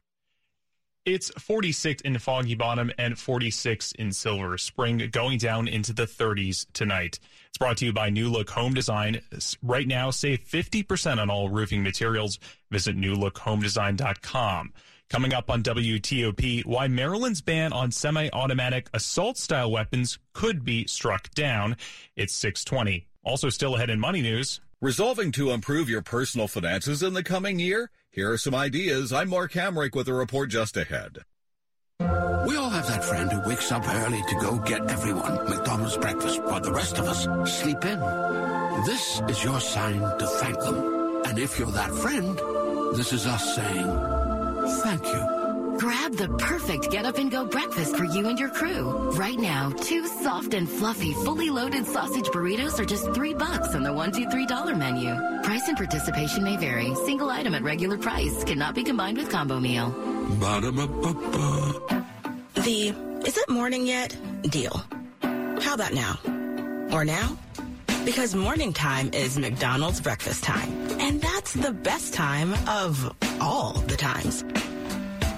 It's 1.05 1.31
46 1.31 2.03
in 2.03 2.17
Foggy 2.19 2.55
Bottom 2.55 2.93
and 2.97 3.19
46 3.19 3.91
in 3.99 4.13
Silver 4.13 4.57
Spring, 4.57 5.09
going 5.11 5.37
down 5.39 5.67
into 5.67 5.93
the 5.93 6.07
30s 6.07 6.65
tonight. 6.75 7.19
It's 7.49 7.59
brought 7.59 7.79
to 7.79 7.87
you 7.87 7.93
by 7.93 8.09
New 8.09 8.29
Look 8.29 8.51
Home 8.51 8.73
Design. 8.73 9.21
Right 9.65 9.89
now, 9.89 10.13
save 10.13 10.45
50% 10.45 11.19
on 11.19 11.29
all 11.29 11.49
roofing 11.49 11.83
materials. 11.83 12.39
Visit 12.71 12.97
newlookhomedesign.com. 12.97 14.73
Coming 15.11 15.35
up 15.35 15.51
on 15.51 15.65
WTOP, 15.65 16.65
why 16.67 16.87
Maryland's 16.87 17.41
ban 17.41 17.73
on 17.73 17.91
semi-automatic 17.91 18.89
assault-style 18.95 19.73
weapons 19.73 20.21
could 20.35 20.65
be 20.65 20.87
struck 20.87 21.35
down. 21.35 21.77
It's 22.15 22.33
620. 22.33 23.09
Also 23.25 23.49
still 23.49 23.75
ahead 23.75 23.91
in 23.91 23.99
money 23.99 24.23
news. 24.23 24.61
Resolving 24.81 25.33
to 25.33 25.51
improve 25.51 25.89
your 25.89 26.03
personal 26.03 26.47
finances 26.47 27.03
in 27.03 27.15
the 27.15 27.25
coming 27.25 27.59
year? 27.59 27.91
Here 28.15 28.31
are 28.31 28.37
some 28.37 28.55
ideas. 28.55 29.11
I'm 29.11 29.31
Mark 29.31 29.53
Hamrick 29.53 29.95
with 29.95 30.07
a 30.07 30.13
report 30.13 30.51
just 30.51 30.77
ahead. 30.77 31.21
We 31.99 32.57
all 32.59 32.69
have 32.69 32.87
that 32.89 33.03
friend 33.03 33.33
who 33.33 33.49
wakes 33.49 33.73
up 33.73 33.89
early 33.89 34.23
to 34.29 34.35
go 34.35 34.59
get 34.59 34.91
everyone 34.91 35.49
McDonald's 35.49 35.97
breakfast 35.97 36.43
while 36.43 36.61
the 36.61 36.75
rest 36.75 36.99
of 36.99 37.07
us 37.07 37.23
sleep 37.51 37.83
in. 37.87 38.01
This 38.85 39.23
is 39.29 39.43
your 39.43 39.61
sign 39.61 40.01
to 40.19 40.27
thank 40.27 40.61
them. 40.61 41.23
And 41.25 41.39
if 41.39 41.59
you're 41.59 41.71
that 41.71 41.91
friend, 41.91 42.37
this 42.95 43.15
is 43.15 43.27
us 43.27 43.55
saying 43.57 43.87
thank 44.83 45.07
you. 45.07 45.42
Grab 45.79 46.13
the 46.15 46.29
perfect 46.39 46.91
get 46.91 47.05
up 47.07 47.19
and 47.19 47.31
go 47.31 47.45
breakfast 47.45 47.97
for 47.97 48.05
you 48.05 48.29
and 48.29 48.39
your 48.39 48.51
crew. 48.51 49.11
Right 49.13 49.39
now, 49.39 49.71
two 49.71 50.07
soft 50.07 50.55
and 50.55 50.69
fluffy, 50.69 51.13
fully 51.15 51.51
loaded 51.51 51.87
sausage 51.87 52.27
burritos 52.27 52.79
are 52.79 52.85
just 52.85 53.13
three 53.15 53.35
bucks 53.35 53.75
on 53.75 53.83
the 53.83 53.93
one, 53.93 54.13
two, 54.13 54.29
three 54.31 54.47
dollar 54.47 54.75
menu. 54.75 55.15
Price 55.43 55.69
and 55.69 55.77
participation 55.77 56.45
may 56.45 56.57
vary. 56.57 56.95
Single 57.07 57.31
item 57.31 57.55
at 57.55 57.63
regular 57.63 57.99
price 57.99 58.45
cannot 58.45 58.75
be 58.75 58.85
combined 58.85 59.17
with 59.17 59.31
combo 59.31 59.61
meal. 59.61 59.91
Ba-da-ba-ba-ba. 60.41 62.07
The 62.55 62.95
is 63.27 63.37
it 63.39 63.49
morning 63.49 63.87
yet 63.87 64.17
deal. 64.43 64.85
How 65.23 65.75
about 65.75 65.95
now? 65.95 66.19
Or 66.93 67.05
now? 67.05 67.37
Because 68.05 68.35
morning 68.35 68.73
time 68.73 69.11
is 69.13 69.39
McDonald's 69.39 70.01
breakfast 70.01 70.43
time. 70.45 70.71
And 71.01 71.21
that's 71.21 71.55
the 71.55 71.73
best 71.73 72.15
time 72.15 72.53
of 72.69 73.15
all 73.41 73.73
the 73.73 73.97
times. 73.97 74.45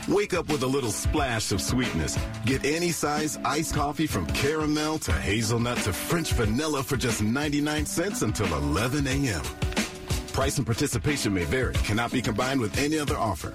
Wake 0.08 0.34
up 0.34 0.48
with 0.48 0.62
a 0.62 0.66
little 0.66 0.90
splash 0.90 1.50
of 1.50 1.62
sweetness. 1.62 2.18
Get 2.44 2.62
any 2.66 2.90
size 2.90 3.38
iced 3.42 3.74
coffee 3.74 4.06
from 4.06 4.26
caramel 4.26 4.98
to 4.98 5.12
hazelnut 5.12 5.78
to 5.78 5.94
French 5.94 6.32
vanilla 6.32 6.82
for 6.82 6.98
just 6.98 7.22
99 7.22 7.86
cents 7.86 8.20
until 8.20 8.46
11 8.54 9.06
a.m. 9.06 9.42
Price 10.34 10.58
and 10.58 10.66
participation 10.66 11.32
may 11.32 11.44
vary, 11.44 11.72
cannot 11.74 12.12
be 12.12 12.20
combined 12.20 12.60
with 12.60 12.76
any 12.76 12.98
other 12.98 13.16
offer. 13.16 13.54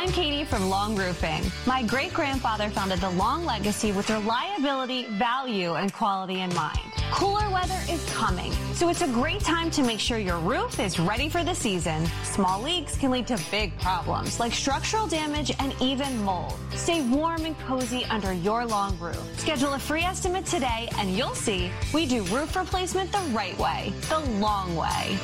I'm 0.00 0.12
Katie 0.12 0.44
from 0.44 0.70
Long 0.70 0.94
Roofing. 0.94 1.42
My 1.66 1.82
great 1.82 2.14
grandfather 2.14 2.70
founded 2.70 3.00
the 3.00 3.10
Long 3.10 3.44
legacy 3.44 3.90
with 3.90 4.08
reliability, 4.08 5.06
value, 5.18 5.74
and 5.74 5.92
quality 5.92 6.42
in 6.42 6.54
mind. 6.54 6.78
Cooler 7.10 7.50
weather 7.50 7.80
is 7.90 8.08
coming, 8.12 8.52
so 8.74 8.90
it's 8.90 9.02
a 9.02 9.08
great 9.08 9.40
time 9.40 9.72
to 9.72 9.82
make 9.82 9.98
sure 9.98 10.18
your 10.18 10.38
roof 10.38 10.78
is 10.78 11.00
ready 11.00 11.28
for 11.28 11.42
the 11.42 11.52
season. 11.52 12.06
Small 12.22 12.62
leaks 12.62 12.96
can 12.96 13.10
lead 13.10 13.26
to 13.26 13.40
big 13.50 13.76
problems 13.80 14.38
like 14.38 14.52
structural 14.52 15.08
damage 15.08 15.50
and 15.58 15.74
even 15.82 16.22
mold. 16.22 16.54
Stay 16.74 17.02
warm 17.08 17.44
and 17.44 17.58
cozy 17.66 18.04
under 18.04 18.32
your 18.32 18.64
long 18.64 18.96
roof. 19.00 19.20
Schedule 19.40 19.74
a 19.74 19.80
free 19.80 20.02
estimate 20.02 20.46
today 20.46 20.88
and 20.98 21.10
you'll 21.10 21.34
see 21.34 21.72
we 21.92 22.06
do 22.06 22.22
roof 22.26 22.54
replacement 22.54 23.10
the 23.10 23.18
right 23.32 23.58
way, 23.58 23.92
the 24.08 24.20
long 24.38 24.76
way. 24.76 25.18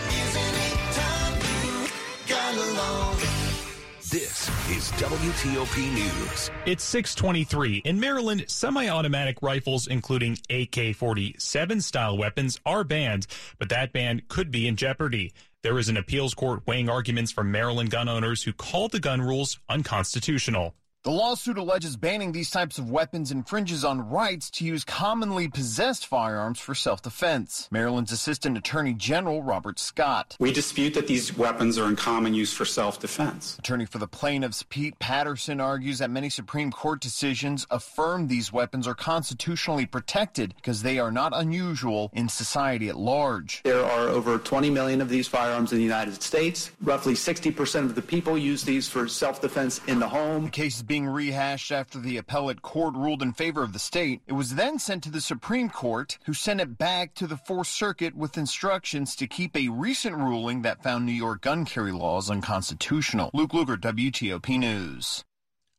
This 4.14 4.48
is 4.70 4.92
WTOP 4.92 5.92
News. 5.92 6.48
It's 6.66 6.84
623. 6.84 7.78
In 7.78 7.98
Maryland, 7.98 8.44
semi-automatic 8.46 9.38
rifles, 9.42 9.88
including 9.88 10.34
AK-47 10.50 11.82
style 11.82 12.16
weapons, 12.16 12.60
are 12.64 12.84
banned, 12.84 13.26
but 13.58 13.70
that 13.70 13.92
ban 13.92 14.22
could 14.28 14.52
be 14.52 14.68
in 14.68 14.76
jeopardy. 14.76 15.32
There 15.64 15.80
is 15.80 15.88
an 15.88 15.96
appeals 15.96 16.32
court 16.32 16.64
weighing 16.64 16.88
arguments 16.88 17.32
from 17.32 17.50
Maryland 17.50 17.90
gun 17.90 18.08
owners 18.08 18.44
who 18.44 18.52
called 18.52 18.92
the 18.92 19.00
gun 19.00 19.20
rules 19.20 19.58
unconstitutional. 19.68 20.76
The 21.04 21.10
lawsuit 21.10 21.58
alleges 21.58 21.98
banning 21.98 22.32
these 22.32 22.50
types 22.50 22.78
of 22.78 22.90
weapons 22.90 23.30
infringes 23.30 23.84
on 23.84 24.08
rights 24.08 24.50
to 24.52 24.64
use 24.64 24.84
commonly 24.84 25.48
possessed 25.48 26.06
firearms 26.06 26.58
for 26.58 26.74
self 26.74 27.02
defense. 27.02 27.68
Maryland's 27.70 28.10
Assistant 28.10 28.56
Attorney 28.56 28.94
General 28.94 29.42
Robert 29.42 29.78
Scott. 29.78 30.34
We 30.40 30.50
dispute 30.50 30.94
that 30.94 31.06
these 31.06 31.36
weapons 31.36 31.76
are 31.76 31.84
in 31.88 31.96
common 31.96 32.32
use 32.32 32.54
for 32.54 32.64
self 32.64 33.00
defense. 33.00 33.58
Attorney 33.58 33.84
for 33.84 33.98
the 33.98 34.08
plaintiffs, 34.08 34.64
Pete 34.70 34.98
Patterson, 34.98 35.60
argues 35.60 35.98
that 35.98 36.08
many 36.08 36.30
Supreme 36.30 36.70
Court 36.70 37.02
decisions 37.02 37.66
affirm 37.70 38.28
these 38.28 38.50
weapons 38.50 38.88
are 38.88 38.94
constitutionally 38.94 39.84
protected 39.84 40.54
because 40.56 40.80
they 40.80 40.98
are 40.98 41.12
not 41.12 41.34
unusual 41.36 42.10
in 42.14 42.30
society 42.30 42.88
at 42.88 42.96
large. 42.96 43.60
There 43.62 43.84
are 43.84 44.08
over 44.08 44.38
20 44.38 44.70
million 44.70 45.02
of 45.02 45.10
these 45.10 45.28
firearms 45.28 45.70
in 45.70 45.76
the 45.76 45.84
United 45.84 46.22
States. 46.22 46.70
Roughly 46.80 47.12
60% 47.12 47.80
of 47.80 47.94
the 47.94 48.00
people 48.00 48.38
use 48.38 48.64
these 48.64 48.88
for 48.88 49.06
self 49.06 49.42
defense 49.42 49.82
in 49.86 49.98
the 49.98 50.08
home. 50.08 50.44
The 50.46 50.50
case 50.50 50.80
being 50.94 51.06
rehashed 51.08 51.72
after 51.72 51.98
the 51.98 52.16
appellate 52.16 52.62
court 52.62 52.94
ruled 52.94 53.20
in 53.20 53.32
favor 53.32 53.64
of 53.64 53.72
the 53.72 53.80
state. 53.80 54.20
It 54.28 54.32
was 54.34 54.54
then 54.54 54.78
sent 54.78 55.02
to 55.02 55.10
the 55.10 55.20
Supreme 55.20 55.68
Court, 55.68 56.18
who 56.24 56.32
sent 56.32 56.60
it 56.60 56.78
back 56.78 57.14
to 57.14 57.26
the 57.26 57.36
Fourth 57.36 57.66
Circuit 57.66 58.14
with 58.14 58.38
instructions 58.38 59.16
to 59.16 59.26
keep 59.26 59.56
a 59.56 59.70
recent 59.70 60.14
ruling 60.14 60.62
that 60.62 60.84
found 60.84 61.04
New 61.04 61.10
York 61.10 61.40
gun 61.42 61.64
carry 61.64 61.90
laws 61.90 62.30
unconstitutional. 62.30 63.32
Luke 63.34 63.50
Lukert, 63.50 63.80
WTOP 63.80 64.56
News. 64.56 65.24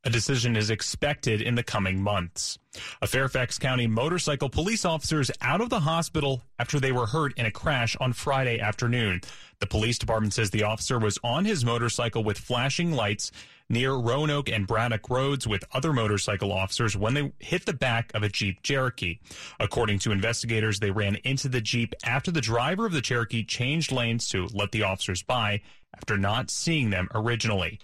A 0.06 0.10
decision 0.12 0.56
is 0.56 0.70
expected 0.70 1.42
in 1.42 1.56
the 1.56 1.64
coming 1.64 2.00
months. 2.00 2.60
A 3.02 3.08
Fairfax 3.08 3.58
County 3.58 3.88
motorcycle 3.88 4.50
police 4.50 4.86
officer 4.86 5.20
is 5.20 5.32
out 5.42 5.62
of 5.62 5.72
the 5.72 5.80
hospital 5.80 6.44
after 6.60 6.80
they 6.80 6.92
were 6.92 7.08
hurt 7.08 7.34
in 7.40 7.48
a 7.48 7.52
crash 7.52 7.98
on 8.00 8.14
Friday 8.14 8.60
afternoon. 8.60 9.22
The 9.60 9.66
police 9.66 9.98
department 9.98 10.34
says 10.34 10.52
the 10.52 10.62
officer 10.62 11.00
was 11.00 11.18
on 11.24 11.44
his 11.44 11.66
motorcycle 11.66 12.24
with 12.24 12.38
flashing 12.38 12.92
lights 12.92 13.32
near 13.68 13.94
Roanoke 13.94 14.48
and 14.48 14.68
Braddock 14.68 15.10
Roads 15.10 15.48
with 15.48 15.64
other 15.74 15.92
motorcycle 15.92 16.52
officers 16.54 16.96
when 16.96 17.16
they 17.16 17.32
hit 17.40 17.66
the 17.66 17.74
back 17.74 18.12
of 18.14 18.22
a 18.22 18.30
Jeep 18.30 18.62
Cherokee. 18.62 19.18
According 19.60 19.98
to 20.00 20.12
investigators, 20.12 20.80
they 20.80 20.92
ran 20.92 21.16
into 21.24 21.50
the 21.50 21.62
Jeep 21.62 21.96
after 22.04 22.30
the 22.30 22.42
driver 22.42 22.86
of 22.86 22.92
the 22.92 23.02
Cherokee 23.02 23.44
changed 23.44 23.92
lanes 23.92 24.30
to 24.30 24.48
let 24.54 24.72
the 24.72 24.84
officers 24.84 25.24
by 25.24 25.62
after 25.96 26.16
not 26.16 26.52
seeing 26.52 26.92
them 26.92 27.08
originally. 27.16 27.80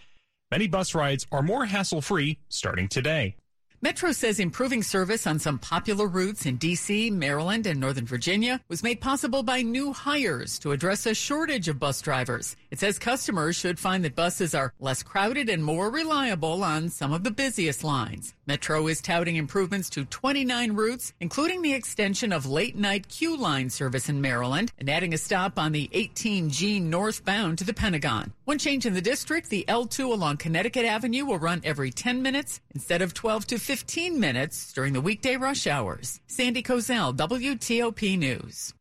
Many 0.51 0.67
bus 0.67 0.93
rides 0.93 1.25
are 1.31 1.41
more 1.41 1.65
hassle 1.65 2.01
free 2.01 2.37
starting 2.49 2.89
today. 2.89 3.35
Metro 3.83 4.11
says 4.11 4.39
improving 4.39 4.83
service 4.83 5.25
on 5.25 5.39
some 5.39 5.57
popular 5.57 6.05
routes 6.05 6.45
in 6.45 6.57
D.C., 6.57 7.09
Maryland, 7.09 7.65
and 7.65 7.79
Northern 7.79 8.05
Virginia 8.05 8.61
was 8.67 8.83
made 8.83 9.01
possible 9.01 9.41
by 9.41 9.63
new 9.63 9.91
hires 9.91 10.59
to 10.59 10.71
address 10.71 11.07
a 11.07 11.15
shortage 11.15 11.67
of 11.67 11.79
bus 11.79 11.99
drivers. 11.99 12.55
It 12.69 12.79
says 12.79 12.99
customers 12.99 13.55
should 13.55 13.79
find 13.79 14.05
that 14.05 14.15
buses 14.15 14.53
are 14.53 14.75
less 14.79 15.01
crowded 15.01 15.49
and 15.49 15.63
more 15.63 15.89
reliable 15.89 16.63
on 16.63 16.89
some 16.89 17.11
of 17.11 17.23
the 17.23 17.31
busiest 17.31 17.83
lines. 17.83 18.35
Metro 18.45 18.85
is 18.85 19.01
touting 19.01 19.37
improvements 19.37 19.89
to 19.91 20.05
29 20.05 20.73
routes, 20.73 21.13
including 21.19 21.63
the 21.63 21.73
extension 21.73 22.31
of 22.31 22.45
late 22.45 22.75
night 22.75 23.07
Q 23.07 23.35
line 23.35 23.71
service 23.71 24.09
in 24.09 24.21
Maryland 24.21 24.71
and 24.77 24.91
adding 24.91 25.15
a 25.15 25.17
stop 25.17 25.57
on 25.57 25.71
the 25.71 25.89
18G 25.91 26.83
northbound 26.83 27.57
to 27.57 27.63
the 27.63 27.73
Pentagon. 27.73 28.31
One 28.45 28.59
change 28.59 28.85
in 28.85 28.93
the 28.93 29.01
district, 29.01 29.49
the 29.49 29.65
L2 29.67 30.05
along 30.05 30.37
Connecticut 30.37 30.85
Avenue 30.85 31.25
will 31.25 31.39
run 31.39 31.61
every 31.63 31.89
10 31.89 32.21
minutes 32.21 32.59
instead 32.75 33.01
of 33.01 33.15
12 33.15 33.47
to 33.47 33.57
15 33.57 33.70
minutes 34.19 34.73
during 34.73 34.93
the 34.93 35.01
weekday 35.01 35.37
rush 35.37 35.65
hours. 35.65 36.19
Sandy 36.27 36.61
Kozel, 36.61 37.15
WTOP 37.15 38.17
News. 38.17 38.73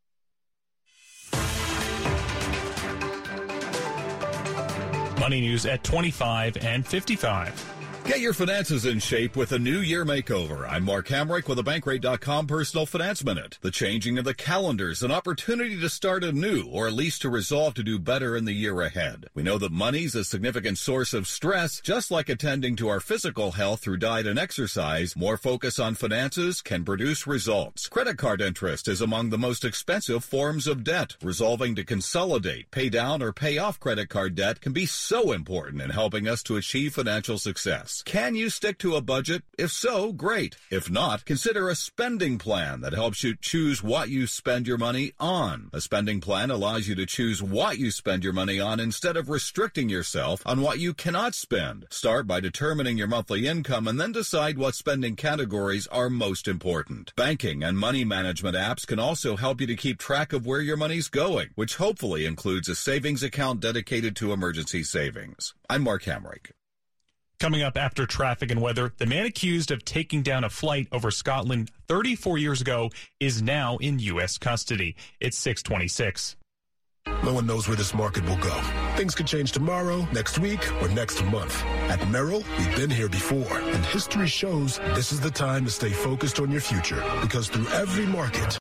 Money 5.20 5.40
news 5.42 5.66
at 5.66 5.84
25 5.84 6.56
and 6.56 6.86
55. 6.86 7.79
Get 8.10 8.18
your 8.18 8.34
finances 8.34 8.86
in 8.86 8.98
shape 8.98 9.36
with 9.36 9.52
a 9.52 9.58
new 9.60 9.78
year 9.78 10.04
makeover. 10.04 10.68
I'm 10.68 10.82
Mark 10.82 11.06
Hamrick 11.06 11.46
with 11.46 11.60
a 11.60 11.62
Bankrate.com 11.62 12.48
personal 12.48 12.84
finance 12.84 13.24
minute. 13.24 13.60
The 13.62 13.70
changing 13.70 14.18
of 14.18 14.24
the 14.24 14.34
calendars, 14.34 15.04
an 15.04 15.12
opportunity 15.12 15.78
to 15.78 15.88
start 15.88 16.24
anew 16.24 16.68
or 16.72 16.88
at 16.88 16.92
least 16.92 17.22
to 17.22 17.28
resolve 17.28 17.74
to 17.74 17.84
do 17.84 18.00
better 18.00 18.36
in 18.36 18.46
the 18.46 18.52
year 18.52 18.80
ahead. 18.80 19.28
We 19.32 19.44
know 19.44 19.58
that 19.58 19.70
money's 19.70 20.16
a 20.16 20.24
significant 20.24 20.78
source 20.78 21.14
of 21.14 21.28
stress, 21.28 21.80
just 21.80 22.10
like 22.10 22.28
attending 22.28 22.74
to 22.76 22.88
our 22.88 22.98
physical 22.98 23.52
health 23.52 23.78
through 23.78 23.98
diet 23.98 24.26
and 24.26 24.40
exercise. 24.40 25.14
More 25.14 25.36
focus 25.36 25.78
on 25.78 25.94
finances 25.94 26.62
can 26.62 26.84
produce 26.84 27.28
results. 27.28 27.88
Credit 27.88 28.18
card 28.18 28.40
interest 28.40 28.88
is 28.88 29.00
among 29.00 29.30
the 29.30 29.38
most 29.38 29.64
expensive 29.64 30.24
forms 30.24 30.66
of 30.66 30.82
debt. 30.82 31.16
Resolving 31.22 31.76
to 31.76 31.84
consolidate, 31.84 32.72
pay 32.72 32.88
down, 32.88 33.22
or 33.22 33.32
pay 33.32 33.58
off 33.58 33.78
credit 33.78 34.08
card 34.08 34.34
debt 34.34 34.60
can 34.60 34.72
be 34.72 34.84
so 34.84 35.30
important 35.30 35.80
in 35.80 35.90
helping 35.90 36.26
us 36.26 36.42
to 36.42 36.56
achieve 36.56 36.94
financial 36.94 37.38
success. 37.38 37.99
Can 38.02 38.34
you 38.34 38.50
stick 38.50 38.78
to 38.78 38.96
a 38.96 39.00
budget? 39.00 39.42
If 39.58 39.70
so, 39.70 40.12
great. 40.12 40.56
If 40.70 40.90
not, 40.90 41.24
consider 41.24 41.68
a 41.68 41.74
spending 41.74 42.38
plan 42.38 42.80
that 42.80 42.92
helps 42.92 43.22
you 43.22 43.36
choose 43.40 43.82
what 43.82 44.08
you 44.08 44.26
spend 44.26 44.66
your 44.66 44.78
money 44.78 45.12
on. 45.18 45.70
A 45.72 45.80
spending 45.80 46.20
plan 46.20 46.50
allows 46.50 46.88
you 46.88 46.94
to 46.96 47.06
choose 47.06 47.42
what 47.42 47.78
you 47.78 47.90
spend 47.90 48.24
your 48.24 48.32
money 48.32 48.60
on 48.60 48.80
instead 48.80 49.16
of 49.16 49.28
restricting 49.28 49.88
yourself 49.88 50.42
on 50.46 50.60
what 50.60 50.78
you 50.78 50.94
cannot 50.94 51.34
spend. 51.34 51.86
Start 51.90 52.26
by 52.26 52.40
determining 52.40 52.98
your 52.98 53.08
monthly 53.08 53.46
income 53.46 53.88
and 53.88 54.00
then 54.00 54.12
decide 54.12 54.58
what 54.58 54.74
spending 54.74 55.16
categories 55.16 55.86
are 55.88 56.10
most 56.10 56.46
important. 56.46 57.12
Banking 57.16 57.62
and 57.62 57.78
money 57.78 58.04
management 58.04 58.56
apps 58.56 58.86
can 58.86 58.98
also 58.98 59.36
help 59.36 59.60
you 59.60 59.66
to 59.66 59.76
keep 59.76 59.98
track 59.98 60.32
of 60.32 60.46
where 60.46 60.60
your 60.60 60.76
money's 60.76 61.08
going, 61.08 61.48
which 61.54 61.76
hopefully 61.76 62.26
includes 62.26 62.68
a 62.68 62.74
savings 62.74 63.22
account 63.22 63.60
dedicated 63.60 64.14
to 64.16 64.32
emergency 64.32 64.82
savings. 64.82 65.54
I'm 65.68 65.82
Mark 65.82 66.04
Hamrick. 66.04 66.50
Coming 67.40 67.62
up 67.62 67.78
after 67.78 68.04
traffic 68.04 68.50
and 68.50 68.60
weather, 68.60 68.92
the 68.98 69.06
man 69.06 69.24
accused 69.24 69.70
of 69.70 69.82
taking 69.82 70.20
down 70.20 70.44
a 70.44 70.50
flight 70.50 70.88
over 70.92 71.10
Scotland 71.10 71.70
34 71.88 72.36
years 72.36 72.60
ago 72.60 72.90
is 73.18 73.40
now 73.40 73.78
in 73.78 73.98
U.S. 73.98 74.36
custody. 74.36 74.94
It's 75.20 75.38
626. 75.38 76.36
No 77.24 77.32
one 77.32 77.46
knows 77.46 77.66
where 77.66 77.78
this 77.78 77.94
market 77.94 78.24
will 78.26 78.36
go. 78.36 78.60
Things 78.96 79.14
could 79.14 79.26
change 79.26 79.52
tomorrow, 79.52 80.06
next 80.12 80.38
week, 80.38 80.70
or 80.82 80.88
next 80.88 81.24
month. 81.24 81.64
At 81.88 82.06
Merrill, 82.08 82.44
we've 82.58 82.76
been 82.76 82.90
here 82.90 83.08
before, 83.08 83.58
and 83.58 83.84
history 83.86 84.26
shows 84.26 84.78
this 84.94 85.10
is 85.10 85.20
the 85.20 85.30
time 85.30 85.64
to 85.64 85.70
stay 85.70 85.90
focused 85.90 86.40
on 86.40 86.50
your 86.50 86.60
future 86.60 87.02
because 87.22 87.48
through 87.48 87.68
every 87.68 88.06
market, 88.06 88.58